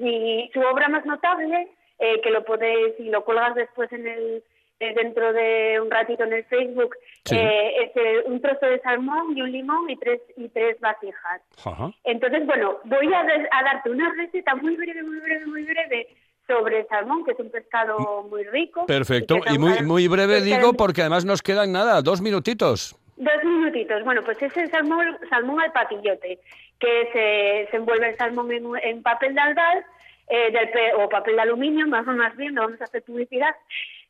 y 0.00 0.48
su 0.52 0.60
obra 0.60 0.88
más 0.88 1.04
notable, 1.04 1.68
eh, 1.98 2.20
que 2.20 2.30
lo 2.30 2.44
podéis, 2.44 2.94
si 2.96 3.10
lo 3.10 3.24
colgas 3.24 3.54
después 3.56 3.92
en 3.92 4.06
el 4.06 4.42
dentro 4.78 5.32
de 5.32 5.80
un 5.80 5.90
ratito 5.90 6.22
en 6.22 6.32
el 6.34 6.44
Facebook, 6.44 6.94
Sí. 7.24 7.36
es 7.36 7.90
un 8.26 8.40
trozo 8.40 8.66
de 8.66 8.78
salmón 8.78 9.36
y 9.36 9.42
un 9.42 9.50
limón 9.50 9.90
y 9.90 9.96
tres 9.96 10.20
y 10.36 10.48
tres 10.50 10.78
vasijas. 10.78 11.42
Ajá. 11.66 11.90
Entonces, 12.04 12.46
bueno, 12.46 12.78
voy 12.84 13.12
a, 13.12 13.20
a 13.22 13.62
darte 13.64 13.90
una 13.90 14.14
receta 14.16 14.54
muy 14.54 14.76
breve, 14.76 15.02
muy 15.02 15.18
breve, 15.18 15.46
muy 15.46 15.64
breve 15.64 16.06
sobre 16.48 16.80
el 16.80 16.88
salmón, 16.88 17.24
que 17.24 17.32
es 17.32 17.38
un 17.38 17.50
pescado 17.50 18.26
muy 18.28 18.42
rico. 18.44 18.86
Perfecto. 18.86 19.36
Y 19.52 19.58
muy, 19.58 19.82
muy 19.82 20.08
breve 20.08 20.40
digo 20.40 20.72
porque 20.72 21.02
además 21.02 21.24
nos 21.24 21.42
quedan 21.42 21.70
nada, 21.70 22.00
dos 22.02 22.20
minutitos. 22.20 22.96
Dos 23.16 23.44
minutitos. 23.44 24.02
Bueno, 24.04 24.24
pues 24.24 24.40
es 24.42 24.56
el 24.56 24.70
salmón, 24.70 25.18
salmón 25.28 25.60
al 25.60 25.72
patillote, 25.72 26.38
que 26.80 27.08
se, 27.12 27.70
se 27.70 27.76
envuelve 27.76 28.10
el 28.10 28.16
salmón 28.16 28.50
en, 28.50 28.64
en 28.82 29.02
papel 29.02 29.34
de 29.34 29.40
aldal 29.40 29.84
eh, 30.28 30.50
del 30.50 30.94
o 30.96 31.08
papel 31.08 31.36
de 31.36 31.42
aluminio, 31.42 31.86
más 31.86 32.06
o 32.06 32.12
más 32.12 32.36
bien, 32.36 32.54
no 32.54 32.62
vamos 32.62 32.80
a 32.80 32.84
hacer 32.84 33.02
publicidad. 33.02 33.54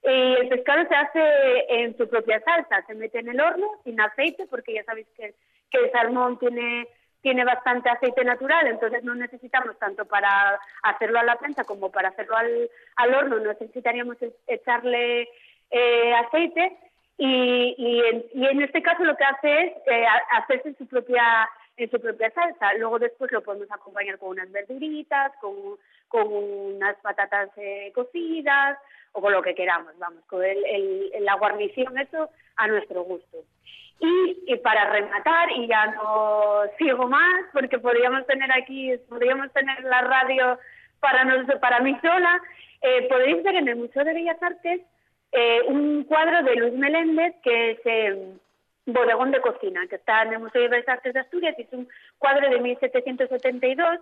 Y 0.03 0.35
el 0.41 0.49
pescado 0.49 0.87
se 0.89 0.95
hace 0.95 1.21
en 1.69 1.97
su 1.97 2.09
propia 2.09 2.41
salsa, 2.41 2.85
se 2.87 2.95
mete 2.95 3.19
en 3.19 3.29
el 3.29 3.41
horno 3.41 3.67
sin 3.85 4.01
aceite, 4.01 4.47
porque 4.49 4.75
ya 4.75 4.85
sabéis 4.85 5.09
que, 5.17 5.35
que 5.71 5.79
el 5.79 5.91
salmón 5.91 6.39
tiene 6.39 6.87
tiene 7.23 7.45
bastante 7.45 7.91
aceite 7.91 8.25
natural, 8.25 8.67
entonces 8.67 9.03
no 9.05 9.15
necesitamos 9.15 9.79
tanto 9.79 10.05
para 10.05 10.59
hacerlo 10.83 11.19
a 11.19 11.25
la 11.25 11.37
prensa 11.37 11.65
como 11.65 11.91
para 11.91 12.11
hacerlo 12.11 12.37
al, 12.37 12.71
al 12.97 13.15
horno, 13.15 13.39
no 13.39 13.53
necesitaríamos 13.53 14.17
echarle 14.47 15.29
eh, 15.71 16.15
aceite 16.15 16.77
y, 17.19 17.75
y, 17.77 18.45
en, 18.45 18.63
este 18.63 18.81
caso 18.81 19.05
lo 19.05 19.17
que 19.17 19.25
hace 19.25 19.63
es 19.63 19.73
eh, 19.87 20.07
hacerse 20.31 20.75
su 20.75 20.87
propia 20.87 21.49
en 21.77 21.91
su 21.91 22.01
propia 22.01 22.31
salsa. 22.31 22.75
Luego 22.75 22.99
después 22.99 23.31
lo 23.31 23.43
podemos 23.43 23.71
acompañar 23.71 24.19
con 24.19 24.31
unas 24.31 24.51
verduritas, 24.51 25.33
con, 25.41 25.55
con 26.09 26.27
unas 26.33 26.97
patatas 26.97 27.51
eh, 27.57 27.93
cocidas 27.95 28.79
o 29.19 29.21
con 29.21 29.33
lo 29.33 29.43
que 29.43 29.55
queramos, 29.55 29.99
vamos, 29.99 30.25
con 30.27 30.41
la 30.41 31.35
guarnición, 31.35 31.99
eso 31.99 32.31
a 32.57 32.69
nuestro 32.69 33.03
gusto. 33.03 33.39
Y, 33.99 34.45
y 34.47 34.57
para 34.59 34.91
rematar, 34.93 35.51
y 35.51 35.67
ya 35.67 35.87
no 35.87 36.63
sigo 36.79 37.09
más, 37.09 37.47
porque 37.53 37.81
podríamos 37.81 38.25
tener 38.27 38.51
aquí, 38.53 38.97
podríamos 39.09 39.53
tener 39.53 39.83
la 39.83 40.03
radio 40.03 40.59
para, 41.01 41.25
nos, 41.25 41.47
para 41.59 41.81
mí 41.81 41.99
sola, 42.01 42.41
eh, 42.81 43.09
podéis 43.09 43.43
ver 43.43 43.57
en 43.57 43.69
el 43.69 43.77
Museo 43.77 44.05
de 44.05 44.15
Bellas 44.15 44.41
Artes 44.41 44.83
eh, 45.33 45.63
un 45.67 46.05
cuadro 46.05 46.45
de 46.45 46.55
Luis 46.55 46.75
Meléndez 46.75 47.35
que 47.43 47.73
es 47.73 47.79
eh, 47.87 48.35
Bodegón 48.87 49.33
de 49.33 49.41
Cocina, 49.41 49.85
que 49.89 49.97
está 49.97 50.23
en 50.23 50.35
el 50.35 50.39
Museo 50.39 50.63
de 50.63 50.69
Bellas 50.69 50.89
Artes 50.89 51.13
de 51.13 51.21
Asturias, 51.21 51.57
y 51.59 51.63
es 51.63 51.73
un 51.73 51.89
cuadro 52.19 52.49
de 52.49 52.61
1772, 52.61 53.99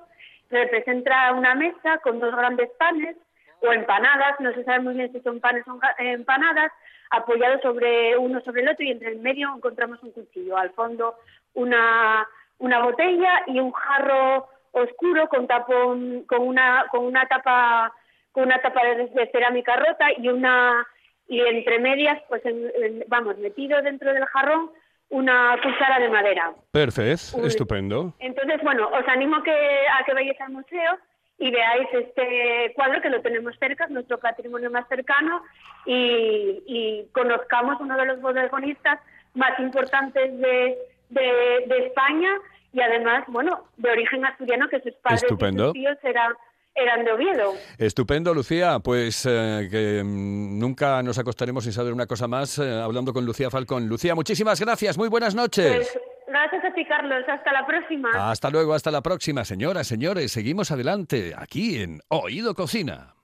representa 0.50 1.32
una 1.32 1.54
mesa 1.54 1.98
con 2.02 2.20
dos 2.20 2.36
grandes 2.36 2.68
panes, 2.78 3.16
o 3.60 3.72
empanadas, 3.72 4.38
no 4.40 4.52
se 4.52 4.64
sabe 4.64 4.80
muy 4.80 4.94
bien 4.94 5.12
si 5.12 5.20
son 5.20 5.40
panes 5.40 5.66
o 5.68 5.78
ga- 5.78 5.94
empanadas, 5.98 6.70
apoyados 7.10 7.60
sobre 7.62 8.16
uno 8.16 8.40
sobre 8.42 8.62
el 8.62 8.68
otro 8.68 8.84
y 8.84 8.90
entre 8.90 9.08
el 9.12 9.18
medio 9.20 9.52
encontramos 9.54 10.02
un 10.02 10.12
cuchillo. 10.12 10.56
Al 10.56 10.70
fondo 10.70 11.16
una, 11.54 12.26
una 12.58 12.80
botella 12.82 13.42
y 13.46 13.60
un 13.60 13.72
jarro 13.72 14.48
oscuro 14.72 15.28
con 15.28 15.46
tapón, 15.46 16.24
con 16.26 16.42
una, 16.42 16.86
con 16.90 17.04
una 17.04 17.26
tapa, 17.26 17.92
con 18.32 18.44
una 18.44 18.60
tapa 18.60 18.84
de, 18.84 19.06
de 19.06 19.30
cerámica 19.32 19.76
rota 19.76 20.06
y 20.18 20.28
una 20.28 20.86
y 21.28 21.40
entre 21.40 21.78
medias, 21.80 22.22
pues 22.28 22.44
en- 22.46 22.70
en- 22.76 23.04
vamos, 23.08 23.36
metido 23.38 23.80
dentro 23.82 24.12
del 24.12 24.24
jarrón 24.26 24.70
una 25.08 25.56
cuchara 25.62 25.98
de 25.98 26.08
madera. 26.08 26.52
Perfecto, 26.72 27.44
estupendo. 27.46 28.12
Entonces, 28.18 28.60
bueno, 28.62 28.88
os 28.88 29.06
animo 29.08 29.42
que, 29.42 29.52
a 29.52 30.04
que 30.04 30.12
vayáis 30.14 30.40
al 30.40 30.50
museo 30.52 30.98
y 31.38 31.50
veáis 31.50 31.88
este 31.92 32.72
cuadro 32.74 33.00
que 33.02 33.10
lo 33.10 33.20
tenemos 33.20 33.54
cerca, 33.58 33.84
es 33.84 33.90
nuestro 33.90 34.18
patrimonio 34.18 34.70
más 34.70 34.88
cercano, 34.88 35.42
y, 35.84 36.62
y 36.66 37.08
conozcamos 37.12 37.80
uno 37.80 37.96
de 37.96 38.06
los 38.06 38.20
bodegonistas 38.20 39.00
más 39.34 39.58
importantes 39.60 40.38
de, 40.38 40.78
de- 41.10 41.64
de 41.66 41.86
España 41.86 42.30
y 42.72 42.80
además, 42.80 43.24
bueno, 43.28 43.68
de 43.76 43.90
origen 43.90 44.24
asturiano, 44.24 44.68
que 44.68 44.80
sus 44.80 44.94
padres 44.94 45.22
Estupendo. 45.22 45.64
y 45.64 45.66
sus 45.66 45.72
tíos 45.74 45.98
eran, 46.02 46.32
eran 46.74 47.04
de 47.04 47.12
Oviedo. 47.12 47.54
Estupendo, 47.78 48.34
Lucía. 48.34 48.78
Pues 48.80 49.24
eh, 49.26 49.68
que 49.70 50.02
mm, 50.04 50.58
nunca 50.58 51.02
nos 51.02 51.18
acostaremos 51.18 51.64
sin 51.64 51.72
saber 51.72 51.92
una 51.92 52.06
cosa 52.06 52.28
más 52.28 52.58
eh, 52.58 52.70
hablando 52.82 53.12
con 53.14 53.24
Lucía 53.24 53.48
Falcón. 53.50 53.88
Lucía, 53.88 54.14
muchísimas 54.14 54.60
gracias. 54.60 54.98
Muy 54.98 55.08
buenas 55.08 55.34
noches. 55.34 55.74
Pues, 55.74 55.98
gracias 56.28 56.64
a 56.64 56.74
ti, 56.74 56.84
Carlos. 56.84 57.24
Hasta 57.28 57.52
la 57.52 57.66
próxima. 57.66 58.30
Hasta 58.30 58.50
luego, 58.50 58.74
hasta 58.74 58.90
la 58.90 59.02
próxima, 59.02 59.44
señoras, 59.44 59.86
señores. 59.86 60.32
Seguimos 60.32 60.70
adelante 60.70 61.34
aquí 61.36 61.78
en 61.78 62.00
Oído 62.08 62.54
Cocina. 62.54 63.14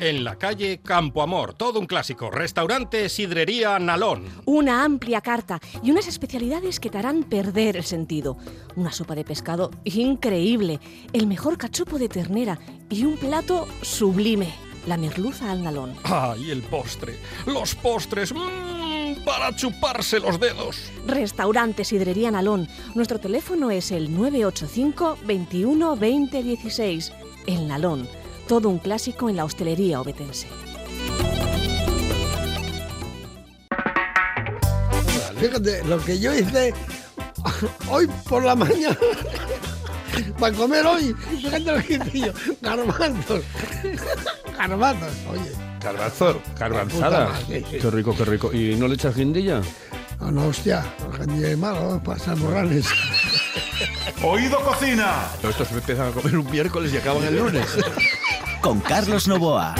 En 0.00 0.22
la 0.22 0.36
calle 0.36 0.80
Campo 0.80 1.22
Amor, 1.22 1.54
todo 1.54 1.80
un 1.80 1.86
clásico. 1.86 2.30
Restaurante 2.30 3.08
Sidrería 3.08 3.80
Nalón. 3.80 4.26
Una 4.44 4.84
amplia 4.84 5.20
carta 5.20 5.58
y 5.82 5.90
unas 5.90 6.06
especialidades 6.06 6.78
que 6.78 6.88
te 6.88 6.98
harán 6.98 7.24
perder 7.24 7.76
el 7.76 7.82
sentido. 7.82 8.36
Una 8.76 8.92
sopa 8.92 9.16
de 9.16 9.24
pescado 9.24 9.72
increíble, 9.82 10.78
el 11.12 11.26
mejor 11.26 11.58
cachopo 11.58 11.98
de 11.98 12.08
ternera 12.08 12.60
y 12.88 13.04
un 13.04 13.16
plato 13.16 13.66
sublime, 13.82 14.54
la 14.86 14.96
merluza 14.96 15.50
al 15.50 15.64
nalón. 15.64 15.94
¡Ay, 16.04 16.52
el 16.52 16.62
postre! 16.62 17.16
¡Los 17.46 17.74
postres! 17.74 18.32
¡Mmm! 18.32 18.77
Para 19.28 19.54
chuparse 19.54 20.20
los 20.20 20.40
dedos. 20.40 20.90
Restaurante 21.06 21.84
Sidrería 21.84 22.30
Nalón. 22.30 22.66
Nuestro 22.94 23.20
teléfono 23.20 23.70
es 23.70 23.92
el 23.92 24.14
985 24.16 25.18
21 25.26 25.96
20 25.96 26.42
16. 26.42 27.12
El 27.46 27.68
Nalón. 27.68 28.08
Todo 28.48 28.70
un 28.70 28.78
clásico 28.78 29.28
en 29.28 29.36
la 29.36 29.44
hostelería 29.44 30.00
obetense. 30.00 30.46
Fíjate, 35.38 35.84
lo 35.84 36.02
que 36.02 36.18
yo 36.18 36.34
hice 36.34 36.72
hoy 37.90 38.08
por 38.30 38.42
la 38.42 38.56
mañana 38.56 38.96
para 40.40 40.56
comer 40.56 40.86
hoy, 40.86 41.14
fíjate 41.30 41.60
lo 41.60 41.82
que 41.82 41.94
hice 41.94 42.20
yo, 42.20 42.32
garbanzos. 42.62 43.44
Garbanzos, 44.58 45.12
oye. 45.30 45.67
Madre, 47.00 47.28
sí. 47.46 47.78
Qué 47.78 47.90
rico, 47.90 48.14
qué 48.16 48.24
rico. 48.24 48.52
¿Y 48.52 48.74
no 48.76 48.88
le 48.88 48.94
echas 48.94 49.16
guindilla? 49.16 49.60
No, 50.20 50.32
no, 50.32 50.46
hostia, 50.48 50.84
el 51.20 51.44
es 51.44 51.58
malo, 51.58 52.00
morrales. 52.36 52.86
Oído 54.22 54.58
Cocina. 54.60 55.28
Estos 55.42 55.70
empiezan 55.72 56.08
a 56.08 56.10
comer 56.10 56.36
un 56.36 56.50
miércoles 56.50 56.92
y 56.92 56.96
acaban 56.96 57.22
el 57.24 57.36
lunes. 57.36 57.66
Con 58.60 58.80
Carlos 58.80 59.28
Novoa. 59.28 59.74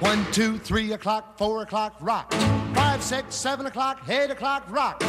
One, 0.00 0.24
two, 0.32 0.58
three 0.58 0.92
o'clock, 0.92 1.36
four 1.38 1.62
o'clock, 1.62 1.94
rock. 2.00 2.32
Five, 2.74 3.02
six, 3.02 3.34
seven 3.34 3.66
o'clock, 3.66 3.98
eight 4.08 4.30
o'clock, 4.30 4.64
rock. 4.70 5.02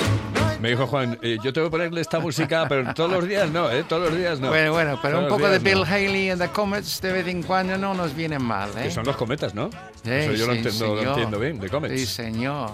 Me 0.63 0.69
dijo 0.69 0.87
Juan, 0.87 1.19
eh, 1.21 1.37
yo 1.43 1.51
tengo 1.51 1.67
que 1.67 1.71
ponerle 1.71 1.99
esta 1.99 2.21
música, 2.21 2.65
pero 2.69 2.93
todos 2.93 3.11
los 3.11 3.27
días 3.27 3.51
no, 3.51 3.69
¿eh? 3.69 3.83
Todos 3.83 4.03
los 4.09 4.17
días 4.17 4.39
no. 4.39 4.47
Bueno, 4.47 4.71
bueno, 4.71 4.97
pero 5.01 5.17
Todos 5.17 5.31
un 5.33 5.37
poco 5.37 5.51
de 5.51 5.59
Bill 5.59 5.79
no. 5.79 5.83
Haley 5.83 6.29
and 6.29 6.41
the 6.41 6.47
Comets 6.47 7.01
de 7.01 7.11
vez 7.11 7.27
en 7.27 7.43
cuando 7.43 7.77
no 7.77 7.93
nos 7.93 8.15
viene 8.15 8.39
mal, 8.39 8.69
¿eh? 8.77 8.83
Que 8.83 8.91
son 8.91 9.05
los 9.05 9.17
cometas, 9.17 9.53
¿no? 9.53 9.69
Sí, 10.05 10.09
Eso 10.09 10.31
yo 10.31 10.47
lo 10.47 10.53
sí, 10.53 10.59
entiendo, 10.59 10.87
lo 10.87 10.97
señor. 10.99 11.07
entiendo 11.09 11.39
bien, 11.39 11.59
de 11.59 11.67
comets. 11.69 11.99
Sí, 11.99 12.05
señor. 12.05 12.71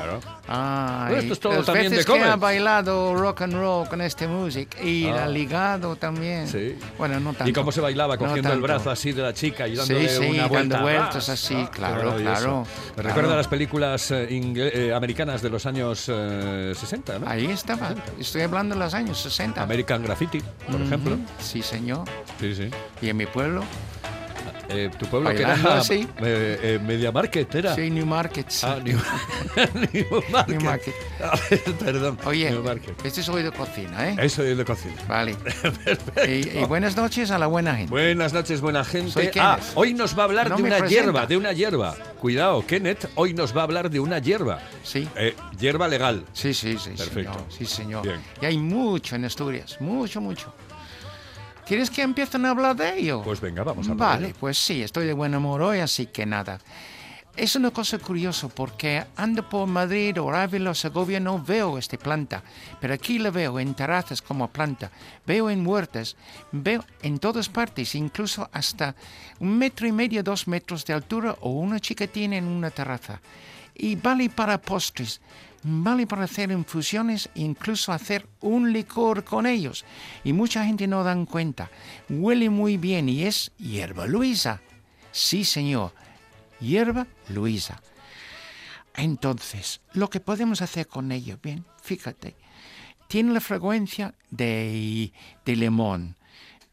Claro. 0.00 0.20
Bueno, 1.08 1.16
esto 1.20 1.32
es 1.34 1.40
todo 1.40 1.52
las 1.54 1.66
también 1.66 1.84
de 1.90 1.96
veces 1.98 2.06
que 2.06 2.12
comer. 2.12 2.28
ha 2.28 2.36
bailado 2.36 3.14
rock 3.14 3.42
and 3.42 3.54
roll 3.54 3.88
con 3.88 4.00
este 4.00 4.26
music 4.26 4.76
y 4.82 5.06
Ah. 5.06 5.24
ha 5.24 5.28
ligado 5.28 5.96
también. 5.96 6.48
Sí. 6.48 6.76
Bueno, 6.98 7.20
no 7.20 7.32
tanto. 7.32 7.48
¿Y 7.48 7.52
cómo 7.52 7.70
se 7.70 7.80
bailaba? 7.80 8.14
No 8.16 8.20
Cogiendo 8.26 8.52
el 8.52 8.60
brazo 8.60 8.90
así 8.90 9.12
de 9.12 9.22
la 9.22 9.32
chica 9.34 9.68
y 9.68 9.72
Sí, 9.72 9.76
dándole 9.76 10.08
sí, 10.08 10.16
una 10.26 10.42
dando 10.48 10.48
vuelta. 10.48 10.82
vueltas 10.82 11.28
¡Ah! 11.28 11.32
así, 11.32 11.54
Ah, 11.56 11.70
claro, 11.70 12.00
claro, 12.00 12.16
Me 12.16 12.22
claro. 12.24 12.66
recuerda 12.96 13.34
a 13.34 13.36
las 13.36 13.48
películas 13.48 14.10
eh, 14.10 14.26
eh, 14.30 14.92
americanas 14.94 15.42
de 15.42 15.50
los 15.50 15.66
años 15.66 16.06
eh, 16.08 16.72
60, 16.74 17.18
¿no? 17.18 17.28
Ahí 17.28 17.46
estaba. 17.46 17.94
Estoy 18.18 18.42
hablando 18.42 18.74
de 18.74 18.80
los 18.80 18.94
años 18.94 19.20
60. 19.20 19.62
American 19.62 20.02
Graffiti, 20.02 20.40
por 20.70 20.80
ejemplo. 20.80 21.16
Sí, 21.38 21.62
señor. 21.62 22.04
Sí, 22.40 22.54
sí. 22.54 22.70
Y 23.02 23.08
en 23.10 23.16
mi 23.16 23.26
pueblo, 23.26 23.62
Eh, 24.70 24.90
tu 24.98 25.06
pueblo 25.06 25.30
que 25.30 25.42
era 25.42 25.54
así. 25.78 26.06
eh, 26.18 26.58
eh, 26.62 26.78
Media 26.82 27.10
Market, 27.12 27.54
¿era? 27.54 27.74
sí, 27.74 27.90
New 27.90 28.06
Market. 28.06 28.48
sí. 28.48 28.66
Ah, 28.68 28.78
New, 28.82 28.96
New 29.92 30.22
Market. 30.30 30.48
New 30.56 30.60
Market. 30.62 30.94
Perdón. 31.78 32.18
Oye, 32.24 32.50
New 32.50 32.62
Market. 32.62 32.94
este 33.04 33.20
es 33.20 33.28
hoy 33.28 33.42
de 33.42 33.50
cocina, 33.52 34.08
¿eh? 34.10 34.16
Eso 34.20 34.42
es 34.42 34.56
de 34.56 34.64
cocina. 34.64 34.94
Vale. 35.08 35.36
y, 36.28 36.58
y 36.58 36.64
buenas 36.64 36.96
noches 36.96 37.30
a 37.30 37.38
la 37.38 37.46
buena 37.46 37.74
gente. 37.76 37.90
Buenas 37.90 38.32
noches, 38.32 38.60
buena 38.60 38.84
gente. 38.84 39.10
Soy 39.10 39.30
ah, 39.40 39.58
hoy 39.74 39.94
nos 39.94 40.16
va 40.16 40.22
a 40.22 40.24
hablar 40.26 40.50
No 40.50 40.56
de 40.56 40.62
una 40.62 40.78
presenta. 40.78 41.02
hierba, 41.02 41.26
de 41.26 41.36
una 41.36 41.52
hierba. 41.52 41.94
Cuidado, 42.20 42.64
Kenneth, 42.66 43.08
hoy 43.14 43.34
nos 43.34 43.56
va 43.56 43.62
a 43.62 43.64
hablar 43.64 43.90
de 43.90 43.98
una 44.00 44.18
hierba. 44.18 44.60
Sí. 44.82 45.08
Hierba 45.58 45.88
legal. 45.88 46.24
Sí, 46.32 46.54
sí, 46.54 46.76
sí, 46.78 46.90
Perfecto. 46.90 47.32
señor. 47.32 47.44
Sí, 47.48 47.66
señor. 47.66 48.02
Bien. 48.02 48.20
Y 48.40 48.46
hay 48.46 48.58
mucho 48.58 49.16
en 49.16 49.24
Asturias, 49.24 49.76
mucho, 49.80 50.20
mucho. 50.20 50.52
¿Quieres 51.70 51.88
que 51.88 52.02
empiecen 52.02 52.44
a 52.46 52.50
hablar 52.50 52.74
de 52.74 52.98
ello? 52.98 53.22
Pues 53.22 53.40
venga, 53.40 53.62
vamos 53.62 53.86
a 53.86 53.92
hablar. 53.92 54.18
Vale, 54.18 54.34
pues 54.40 54.58
sí, 54.58 54.82
estoy 54.82 55.06
de 55.06 55.12
buen 55.12 55.32
humor 55.36 55.62
hoy, 55.62 55.78
así 55.78 56.06
que 56.06 56.26
nada. 56.26 56.58
Es 57.36 57.54
una 57.54 57.70
cosa 57.70 57.96
curiosa 58.00 58.48
porque 58.48 59.04
ando 59.14 59.48
por 59.48 59.68
Madrid 59.68 60.20
o 60.20 60.34
Ávila 60.34 60.70
o 60.70 60.74
Segovia 60.74 61.20
no 61.20 61.40
veo 61.40 61.78
esta 61.78 61.96
planta, 61.96 62.42
pero 62.80 62.92
aquí 62.92 63.20
la 63.20 63.30
veo 63.30 63.60
en 63.60 63.74
terrazas 63.74 64.20
como 64.20 64.48
planta, 64.48 64.90
veo 65.24 65.48
en 65.48 65.64
huertas, 65.64 66.16
veo 66.50 66.84
en 67.02 67.20
todas 67.20 67.48
partes, 67.48 67.94
incluso 67.94 68.50
hasta 68.52 68.96
un 69.38 69.56
metro 69.56 69.86
y 69.86 69.92
medio, 69.92 70.24
dos 70.24 70.48
metros 70.48 70.84
de 70.84 70.94
altura 70.94 71.36
o 71.40 71.50
una 71.50 71.78
chiquitina 71.78 72.36
en 72.36 72.48
una 72.48 72.70
terraza. 72.70 73.20
Y 73.76 73.94
vale 73.94 74.28
para 74.28 74.60
postres, 74.60 75.20
vale 75.62 76.06
para 76.06 76.24
hacer 76.24 76.50
infusiones, 76.50 77.28
incluso 77.34 77.92
hacer 77.92 78.26
un 78.40 78.72
licor 78.72 79.24
con 79.24 79.46
ellos. 79.46 79.84
Y 80.24 80.32
mucha 80.32 80.64
gente 80.64 80.86
no 80.86 81.04
dan 81.04 81.26
cuenta. 81.26 81.70
Huele 82.08 82.50
muy 82.50 82.76
bien 82.76 83.08
y 83.08 83.24
es 83.24 83.52
hierba 83.58 84.06
luisa. 84.06 84.60
Sí, 85.12 85.44
señor, 85.44 85.92
hierba 86.60 87.06
luisa. 87.28 87.80
Entonces, 88.94 89.80
lo 89.92 90.10
que 90.10 90.20
podemos 90.20 90.62
hacer 90.62 90.86
con 90.86 91.12
ello, 91.12 91.38
bien, 91.42 91.64
fíjate, 91.82 92.36
tiene 93.08 93.32
la 93.32 93.40
frecuencia 93.40 94.14
de, 94.30 95.12
de 95.44 95.56
limón. 95.56 96.16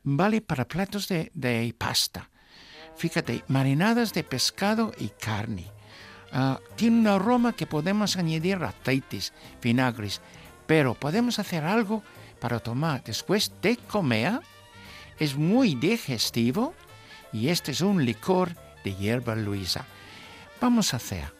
Vale 0.03 0.41
para 0.41 0.67
platos 0.67 1.07
de, 1.07 1.31
de 1.33 1.73
pasta. 1.77 2.29
Fíjate, 2.95 3.43
marinadas 3.47 4.13
de 4.13 4.23
pescado 4.23 4.91
y 4.97 5.09
carne. 5.09 5.76
Ah, 6.31 6.59
tiene 6.75 6.99
un 6.99 7.07
aroma 7.07 7.53
que 7.53 7.65
podemos 7.65 8.17
añadir 8.17 8.57
aceites, 8.63 9.33
vinagres, 9.61 10.21
pero 10.65 10.93
podemos 10.93 11.39
hacer 11.39 11.63
algo 11.63 12.03
para 12.39 12.59
tomar 12.59 13.03
después 13.03 13.51
de 13.61 13.77
comer. 13.77 14.39
Es 15.19 15.35
muy 15.35 15.75
digestivo 15.75 16.73
y 17.33 17.49
este 17.49 17.71
es 17.71 17.81
un 17.81 18.05
licor 18.05 18.51
de 18.83 18.95
hierba 18.95 19.35
luisa. 19.35 19.85
Vamos 20.61 20.93
a 20.93 20.97
hacer 20.97 21.31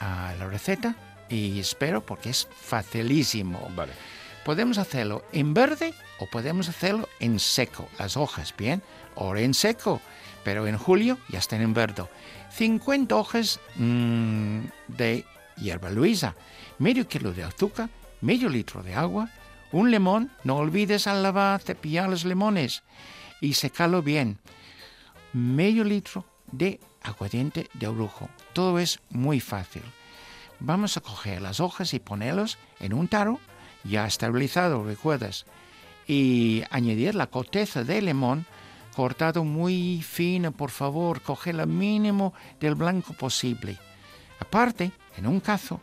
ah, 0.00 0.34
la 0.38 0.46
receta 0.46 0.96
y 1.28 1.60
espero 1.60 2.04
porque 2.04 2.30
es 2.30 2.48
facilísimo. 2.50 3.70
Vale. 3.74 3.92
Podemos 4.44 4.78
hacerlo 4.78 5.24
en 5.32 5.54
verde 5.54 5.94
o 6.18 6.26
podemos 6.26 6.68
hacerlo 6.68 7.08
en 7.20 7.38
seco, 7.38 7.88
las 7.98 8.16
hojas, 8.16 8.54
¿bien? 8.56 8.82
O 9.14 9.36
en 9.36 9.54
seco, 9.54 10.00
pero 10.42 10.66
en 10.66 10.76
julio 10.76 11.18
ya 11.28 11.38
están 11.38 11.60
en 11.60 11.74
verde. 11.74 12.04
50 12.54 13.16
hojas 13.16 13.60
mm, 13.76 14.60
de 14.88 15.24
hierba 15.56 15.90
luisa, 15.90 16.36
medio 16.78 17.08
kilo 17.08 17.32
de 17.32 17.44
azúcar, 17.44 17.88
medio 18.20 18.48
litro 18.48 18.82
de 18.82 18.94
agua, 18.94 19.30
un 19.72 19.90
limón, 19.90 20.30
no 20.44 20.56
olvides 20.56 21.06
al 21.06 21.22
lavar, 21.22 21.62
cepillar 21.62 22.08
los 22.08 22.24
limones 22.24 22.82
y 23.40 23.54
secarlo 23.54 24.02
bien, 24.02 24.38
medio 25.32 25.82
litro 25.82 26.26
de 26.50 26.78
aguardiente 27.02 27.68
de 27.72 27.86
orujo. 27.86 28.28
Todo 28.52 28.78
es 28.78 29.00
muy 29.08 29.40
fácil. 29.40 29.82
Vamos 30.60 30.96
a 30.96 31.00
coger 31.00 31.40
las 31.40 31.58
hojas 31.58 31.94
y 31.94 32.00
ponerlos 32.00 32.58
en 32.80 32.92
un 32.92 33.08
taro 33.08 33.40
ya 33.84 34.06
estabilizado, 34.06 34.84
recuerdas, 34.84 35.46
y 36.06 36.62
añadir 36.70 37.14
la 37.14 37.28
corteza 37.28 37.82
de 37.82 38.02
limón 38.02 38.46
cortado 38.94 39.44
muy 39.44 40.02
fino, 40.02 40.52
por 40.52 40.70
favor, 40.70 41.22
coge 41.22 41.52
lo 41.52 41.66
mínimo 41.66 42.34
del 42.60 42.74
blanco 42.74 43.14
posible. 43.14 43.78
Aparte, 44.38 44.92
en 45.16 45.26
un 45.26 45.40
cazo, 45.40 45.80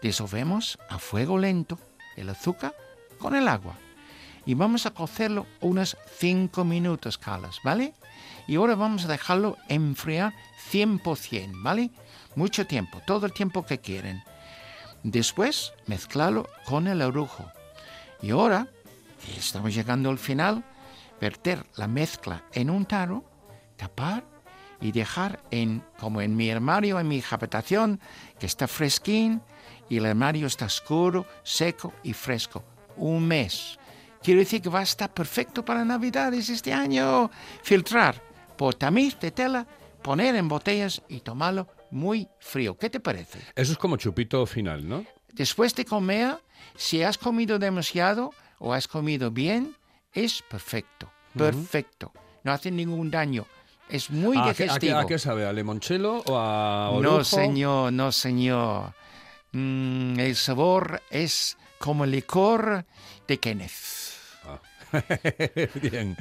disolvemos 0.00 0.78
a 0.88 0.98
fuego 0.98 1.38
lento 1.38 1.78
el 2.16 2.28
azúcar 2.28 2.74
con 3.18 3.34
el 3.34 3.48
agua 3.48 3.76
y 4.44 4.54
vamos 4.54 4.86
a 4.86 4.90
cocerlo 4.90 5.46
unos 5.60 5.96
5 6.18 6.64
minutos, 6.64 7.18
Carlos, 7.18 7.60
¿vale? 7.62 7.94
Y 8.46 8.56
ahora 8.56 8.74
vamos 8.74 9.04
a 9.04 9.08
dejarlo 9.08 9.56
enfriar 9.68 10.34
100%, 10.70 11.62
¿vale? 11.62 11.90
Mucho 12.34 12.66
tiempo, 12.66 13.00
todo 13.06 13.26
el 13.26 13.32
tiempo 13.32 13.64
que 13.64 13.78
quieren. 13.78 14.22
Después, 15.02 15.72
mezclarlo 15.86 16.48
con 16.64 16.86
el 16.86 17.02
orujo. 17.02 17.50
Y 18.20 18.30
ahora, 18.30 18.68
que 19.24 19.38
estamos 19.38 19.74
llegando 19.74 20.10
al 20.10 20.18
final, 20.18 20.64
verter 21.22 21.64
la 21.76 21.86
mezcla 21.86 22.42
en 22.52 22.68
un 22.68 22.84
taro, 22.84 23.24
tapar 23.76 24.24
y 24.80 24.90
dejar 24.90 25.40
en, 25.52 25.84
como 25.96 26.20
en 26.20 26.34
mi 26.34 26.50
armario, 26.50 26.98
en 26.98 27.06
mi 27.06 27.22
habitación, 27.30 28.00
que 28.40 28.46
está 28.46 28.66
fresquín 28.66 29.40
y 29.88 29.98
el 29.98 30.06
armario 30.06 30.48
está 30.48 30.64
oscuro, 30.64 31.24
seco 31.44 31.94
y 32.02 32.12
fresco. 32.12 32.64
Un 32.96 33.28
mes. 33.28 33.78
Quiero 34.20 34.40
decir 34.40 34.60
que 34.60 34.68
va 34.68 34.80
a 34.80 34.82
estar 34.82 35.14
perfecto 35.14 35.64
para 35.64 35.84
Navidades 35.84 36.48
este 36.48 36.72
año. 36.72 37.30
Filtrar 37.62 38.20
por 38.56 38.74
tamiz 38.74 39.16
de 39.20 39.30
tela, 39.30 39.64
poner 40.02 40.34
en 40.34 40.48
botellas 40.48 41.02
y 41.08 41.20
tomarlo 41.20 41.68
muy 41.92 42.28
frío. 42.40 42.76
¿Qué 42.76 42.90
te 42.90 42.98
parece? 42.98 43.38
Eso 43.54 43.70
es 43.72 43.78
como 43.78 43.96
chupito 43.96 44.44
final, 44.46 44.88
¿no? 44.88 45.04
Después 45.32 45.72
de 45.76 45.84
comer, 45.84 46.38
si 46.74 47.04
has 47.04 47.16
comido 47.16 47.60
demasiado 47.60 48.30
o 48.58 48.72
has 48.72 48.88
comido 48.88 49.30
bien, 49.30 49.76
es 50.12 50.42
perfecto. 50.42 51.10
Perfecto. 51.36 52.12
No 52.44 52.52
hace 52.52 52.70
ningún 52.70 53.10
daño. 53.10 53.46
Es 53.88 54.10
muy 54.10 54.36
¿A 54.38 54.44
qué, 54.44 54.50
a 54.50 54.54
qué- 54.54 54.62
digestivo. 54.64 54.98
a 54.98 55.06
qué 55.06 55.18
sabe? 55.18 55.46
¿A 55.46 55.52
limoncello 55.52 56.22
o 56.26 56.38
a 56.38 56.88
No, 56.92 56.96
orujo? 56.98 57.24
señor, 57.24 57.92
no, 57.92 58.10
señor. 58.12 58.94
Mm, 59.52 60.18
el 60.18 60.36
sabor 60.36 61.02
es 61.10 61.56
como 61.78 62.06
licor 62.06 62.84
de 63.28 63.38
Kenneth. 63.38 63.72
Bien. 65.82 66.16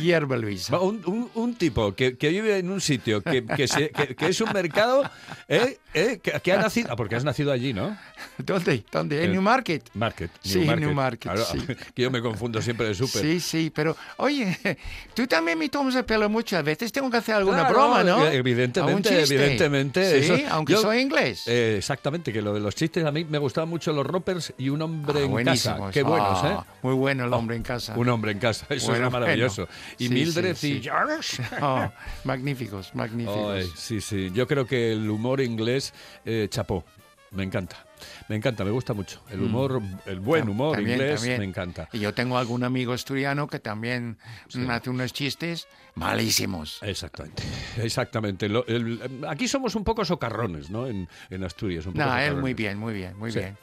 Hierba 0.00 0.36
Luisa. 0.36 0.78
Un, 0.80 1.02
un- 1.06 1.30
un 1.34 1.54
tipo 1.54 1.94
que, 1.94 2.16
que 2.16 2.28
vive 2.30 2.58
en 2.58 2.70
un 2.70 2.80
sitio 2.80 3.22
que, 3.22 3.44
que 3.44 3.68
se- 3.68 3.90
que- 3.90 4.16
es 4.28 4.40
un 4.40 4.52
mercado 4.52 5.02
¿eh? 5.48 5.78
¿eh? 5.94 6.20
Que, 6.42 6.52
ha 6.52 6.56
nacido. 6.56 6.88
Ah, 6.92 6.96
porque 6.96 7.16
has 7.16 7.24
nacido 7.24 7.52
allí, 7.52 7.72
¿no? 7.72 7.96
¿Dónde? 8.38 8.84
¿Dónde? 8.90 9.24
¿En 9.24 9.30
Eh, 9.30 9.32
New 9.32 9.42
Market? 9.42 9.82
Market. 9.94 10.30
Sí, 10.40 10.60
New 10.60 10.92
Market, 10.92 11.32
Claro, 11.32 11.44
sí. 11.44 11.58
que 11.94 12.02
yo 12.02 12.10
me 12.10 12.20
confundo 12.22 12.60
siempre 12.62 12.88
de 12.88 12.94
súper. 12.94 13.22
Sí, 13.22 13.40
sí, 13.40 13.72
pero 13.74 13.96
oye, 14.18 14.56
tú 15.14 15.26
también 15.26 15.58
me 15.58 15.68
tomas 15.68 15.94
el 15.96 16.04
pelo 16.04 16.28
muchas 16.28 16.64
veces. 16.64 16.92
Tengo 16.92 17.10
que 17.10 17.16
hacer 17.18 17.34
alguna 17.34 17.60
Claro, 17.66 17.74
broma, 17.74 18.04
¿no? 18.04 18.26
Evidentemente, 18.26 18.92
¿A 18.92 18.96
un 18.96 19.02
chiste? 19.20 19.34
evidentemente. 19.36 20.22
Sí, 20.22 20.32
eso- 20.32 20.44
aunque 20.50 20.72
yo- 20.74 20.82
soy 20.82 20.98
inglés. 21.00 21.44
eh, 21.46 21.76
exactamente, 21.78 22.32
que 22.32 22.42
lo 22.42 22.54
de 22.54 22.60
los 22.60 22.74
chistes 22.74 23.04
a 23.04 23.10
mí 23.12 23.24
me 23.24 23.38
gustaban 23.38 23.68
mucho 23.68 23.92
los 23.92 24.06
roppers 24.06 24.52
y 24.58 24.68
un 24.68 24.82
hombre 24.82 25.20
Ah, 25.22 25.24
en 25.40 25.44
casa. 25.44 25.78
Qué 25.92 26.02
buenos, 26.02 26.44
¿eh? 26.44 26.48
Ah, 26.58 26.66
Muy 26.82 26.94
bueno 26.94 27.24
el 27.24 27.32
hombre 27.32 27.56
en 27.56 27.62
casa. 27.62 27.94
Un 27.96 28.08
hombre 28.12 28.32
en 28.32 28.38
casa, 28.38 28.66
eso 28.70 28.88
Bueno, 28.90 29.06
es 29.08 29.12
maravilloso. 29.12 29.66
bueno. 29.66 29.78
Y 29.98 30.08
Sí, 30.08 30.14
Mildred 30.14 30.54
sí, 30.56 30.72
y. 30.74 30.82
George. 30.82 31.42
Oh, 31.60 31.90
magníficos, 32.24 32.94
magníficos. 32.94 33.54
Ay, 33.56 33.70
sí, 33.76 34.00
sí. 34.00 34.30
Yo 34.34 34.46
creo 34.46 34.66
que 34.66 34.92
el 34.92 35.08
humor 35.10 35.40
inglés 35.40 35.92
eh, 36.24 36.46
chapó. 36.50 36.84
Me 37.32 37.44
encanta. 37.44 37.86
Me 38.28 38.36
encanta, 38.36 38.62
me 38.62 38.70
gusta 38.70 38.92
mucho. 38.92 39.22
El 39.30 39.38
Mm. 39.38 39.44
humor, 39.46 39.82
el 40.04 40.20
buen 40.20 40.50
humor 40.50 40.74
también, 40.76 40.98
inglés, 40.98 41.20
también. 41.20 41.38
me 41.38 41.44
encanta. 41.46 41.88
Y 41.92 41.98
yo 42.00 42.12
tengo 42.12 42.36
algún 42.36 42.62
amigo 42.62 42.92
asturiano 42.92 43.46
que 43.48 43.58
también 43.58 44.18
mm, 44.54 44.68
hace 44.70 44.90
unos 44.90 45.14
chistes 45.14 45.66
malísimos. 45.94 46.78
Exactamente, 46.82 47.42
exactamente. 47.78 48.48
Lo- 48.50 48.66
el- 48.66 49.24
aquí 49.28 49.48
somos 49.48 49.74
un 49.76 49.84
poco 49.84 50.04
socarrones, 50.04 50.68
¿no? 50.68 50.86
En, 50.86 51.08
en 51.30 51.44
Asturias. 51.44 51.86
Un 51.86 51.94
poco 51.94 52.04
No, 52.04 52.18
él 52.18 52.36
muy 52.36 52.52
bien, 52.52 52.76
muy 52.76 52.92
bien, 52.92 53.16
muy 53.16 53.32
Sí. 53.32 53.38
bien. 53.38 53.56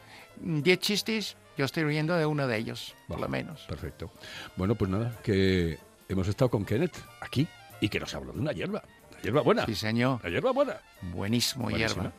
Diez 0.63 0.79
chistes, 0.79 1.37
yo 1.59 1.65
estoy 1.65 1.83
riendo 1.83 2.15
de 2.15 2.25
uno 2.25 2.47
de 2.47 2.55
ellos, 2.55 2.95
por 3.05 3.19
lo 3.19 3.27
menos. 3.27 3.63
Perfecto. 3.67 4.09
Bueno, 4.55 4.75
pues 4.75 4.89
nada, 4.89 5.11
que 5.21 5.77
hemos 6.07 6.25
estado 6.29 6.49
con 6.49 6.63
Kenneth 6.63 6.95
aquí 7.19 7.45
y 7.81 7.89
que 7.89 7.99
nos 7.99 8.15
habló 8.15 8.31
de 8.31 8.39
una 8.39 8.53
hierba. 8.53 8.81
La 9.11 9.21
hierba 9.21 9.41
buena. 9.41 9.65
Sí, 9.65 9.75
señor. 9.75 10.21
La 10.23 10.29
hierba 10.29 10.51
buena. 10.53 10.77
Buenísimo, 11.01 11.65
Buenísima. 11.65 12.03
hierba. 12.03 12.15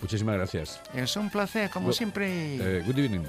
Muchísimas 0.00 0.36
gracias. 0.36 0.80
Es 0.94 1.16
un 1.16 1.30
placer, 1.30 1.68
como 1.70 1.92
siempre. 1.92 2.28
Eh, 2.78 2.82
good 2.86 2.96
evening. 2.96 3.24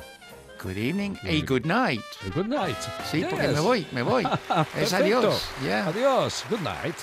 Good 0.61 0.77
evening 0.77 1.15
y 1.23 1.41
good 1.41 1.65
night. 1.65 2.03
Good 2.35 2.45
night. 2.45 2.77
Sí, 3.09 3.25
porque 3.27 3.47
me 3.47 3.59
voy, 3.59 3.87
me 3.91 4.03
voy. 4.03 4.27
es 4.77 4.93
adiós. 4.93 5.49
ya. 5.65 5.87
Adiós. 5.87 6.45
Good 6.51 6.59
night. 6.61 6.95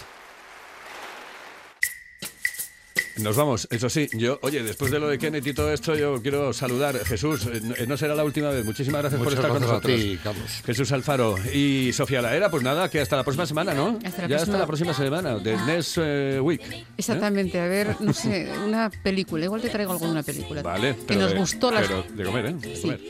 Nos 3.21 3.37
vamos, 3.37 3.67
eso 3.71 3.89
sí, 3.91 4.09
yo, 4.13 4.39
oye, 4.43 4.63
después 4.63 4.91
de 4.91 4.99
lo 5.01 5.09
de 5.09 5.19
Kenneth 5.19 5.47
y 5.47 5.53
todo 5.53 5.73
esto, 5.73 5.95
yo 5.97 6.23
quiero 6.23 6.53
saludar, 6.53 6.97
Jesús, 7.05 7.47
eh, 7.47 7.61
no- 7.63 7.75
eh, 7.75 7.87
no 7.87 7.97
será 7.97 8.15
la 8.15 8.23
última 8.25 8.51
vez, 8.51 8.65
muchísimas 8.65 9.01
gracias 9.03 9.21
Muchas 9.21 9.35
por 9.35 9.45
estar 9.45 9.51
con 9.59 9.63
a 9.63 9.67
nosotros. 9.67 9.97
ti, 10.01 10.19
Carlos. 10.23 10.63
Jesús 10.65 10.93
Alfaro 10.93 11.35
y 11.53 11.93
Sofía 11.93 12.23
Laera, 12.23 12.51
pues 12.51 12.63
nada, 12.63 12.89
que 12.89 13.01
hasta 13.01 13.17
la 13.17 13.25
próxima 13.25 13.45
semana, 13.47 13.75
¿no? 13.75 13.99
Hasta 14.05 14.23
la 14.23 14.29
ya 14.29 14.37
hasta 14.37 14.57
la 14.59 14.67
próxima 14.67 14.95
semana, 14.95 15.37
de 15.39 15.57
Next 15.57 15.99
eh, 16.01 16.39
Week. 16.41 16.61
Exactamente, 16.97 17.61
a 17.61 17.67
ver, 17.67 17.97
no 18.01 18.13
sé, 18.13 18.51
una 18.65 18.89
película. 18.91 19.45
Igual 19.45 19.61
te 19.63 19.69
traigo 19.71 19.93
alguna 19.93 20.23
película. 20.23 20.63
Vale, 20.63 20.97
Que 21.07 21.17
nos 21.17 21.33
de, 21.33 21.39
gustó 21.39 21.71
las. 21.73 21.87
pero 21.87 22.05
de 22.09 22.25
comer, 22.25 22.47
¿eh? 22.47 22.53
De 22.55 22.77
Sí. 22.77 22.83
comer. 22.83 23.01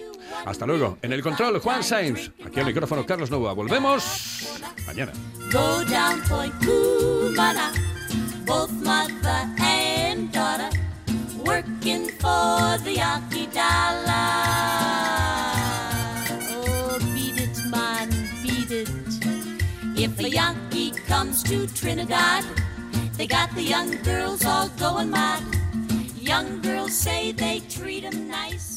Hasta 0.47 0.67
luego. 0.67 0.99
En 1.03 1.13
el 1.13 1.23
control, 1.23 1.59
Juan 1.61 1.83
Sainz. 1.83 2.31
Aquí 2.47 2.61
al 2.61 2.67
micrófono, 2.67 3.05
Carlos 3.05 3.31
Nova. 3.31 3.53
Volvemos 3.53 4.59
mañana. 4.87 5.13
Go 5.53 5.85
down 5.85 6.21
Point 6.29 6.55
Cumana, 6.65 7.73
both 8.47 8.71
mother 8.71 9.15
and 9.27 9.57
daughter, 9.57 9.68
working 11.49 12.09
for 12.23 12.77
the 12.85 12.95
Yankee 13.03 13.47
dollar. 13.47 14.29
Oh, 16.53 16.99
beat 17.15 17.39
it, 17.47 17.57
man, 17.73 18.09
beat 18.43 18.71
it. 18.83 18.91
If 20.05 20.13
a 20.21 20.29
Yankee 20.41 20.91
comes 21.13 21.43
to 21.45 21.67
Trinidad, 21.81 22.45
they 23.17 23.27
got 23.27 23.49
the 23.55 23.67
young 23.75 23.91
girls 24.03 24.45
all 24.45 24.69
going 24.85 25.11
mad. 25.11 25.43
Young 26.33 26.61
girls 26.61 26.95
say 27.07 27.33
they 27.33 27.57
treat 27.75 27.79
treat 28.01 28.05
'em 28.05 28.19
nice. 28.29 28.68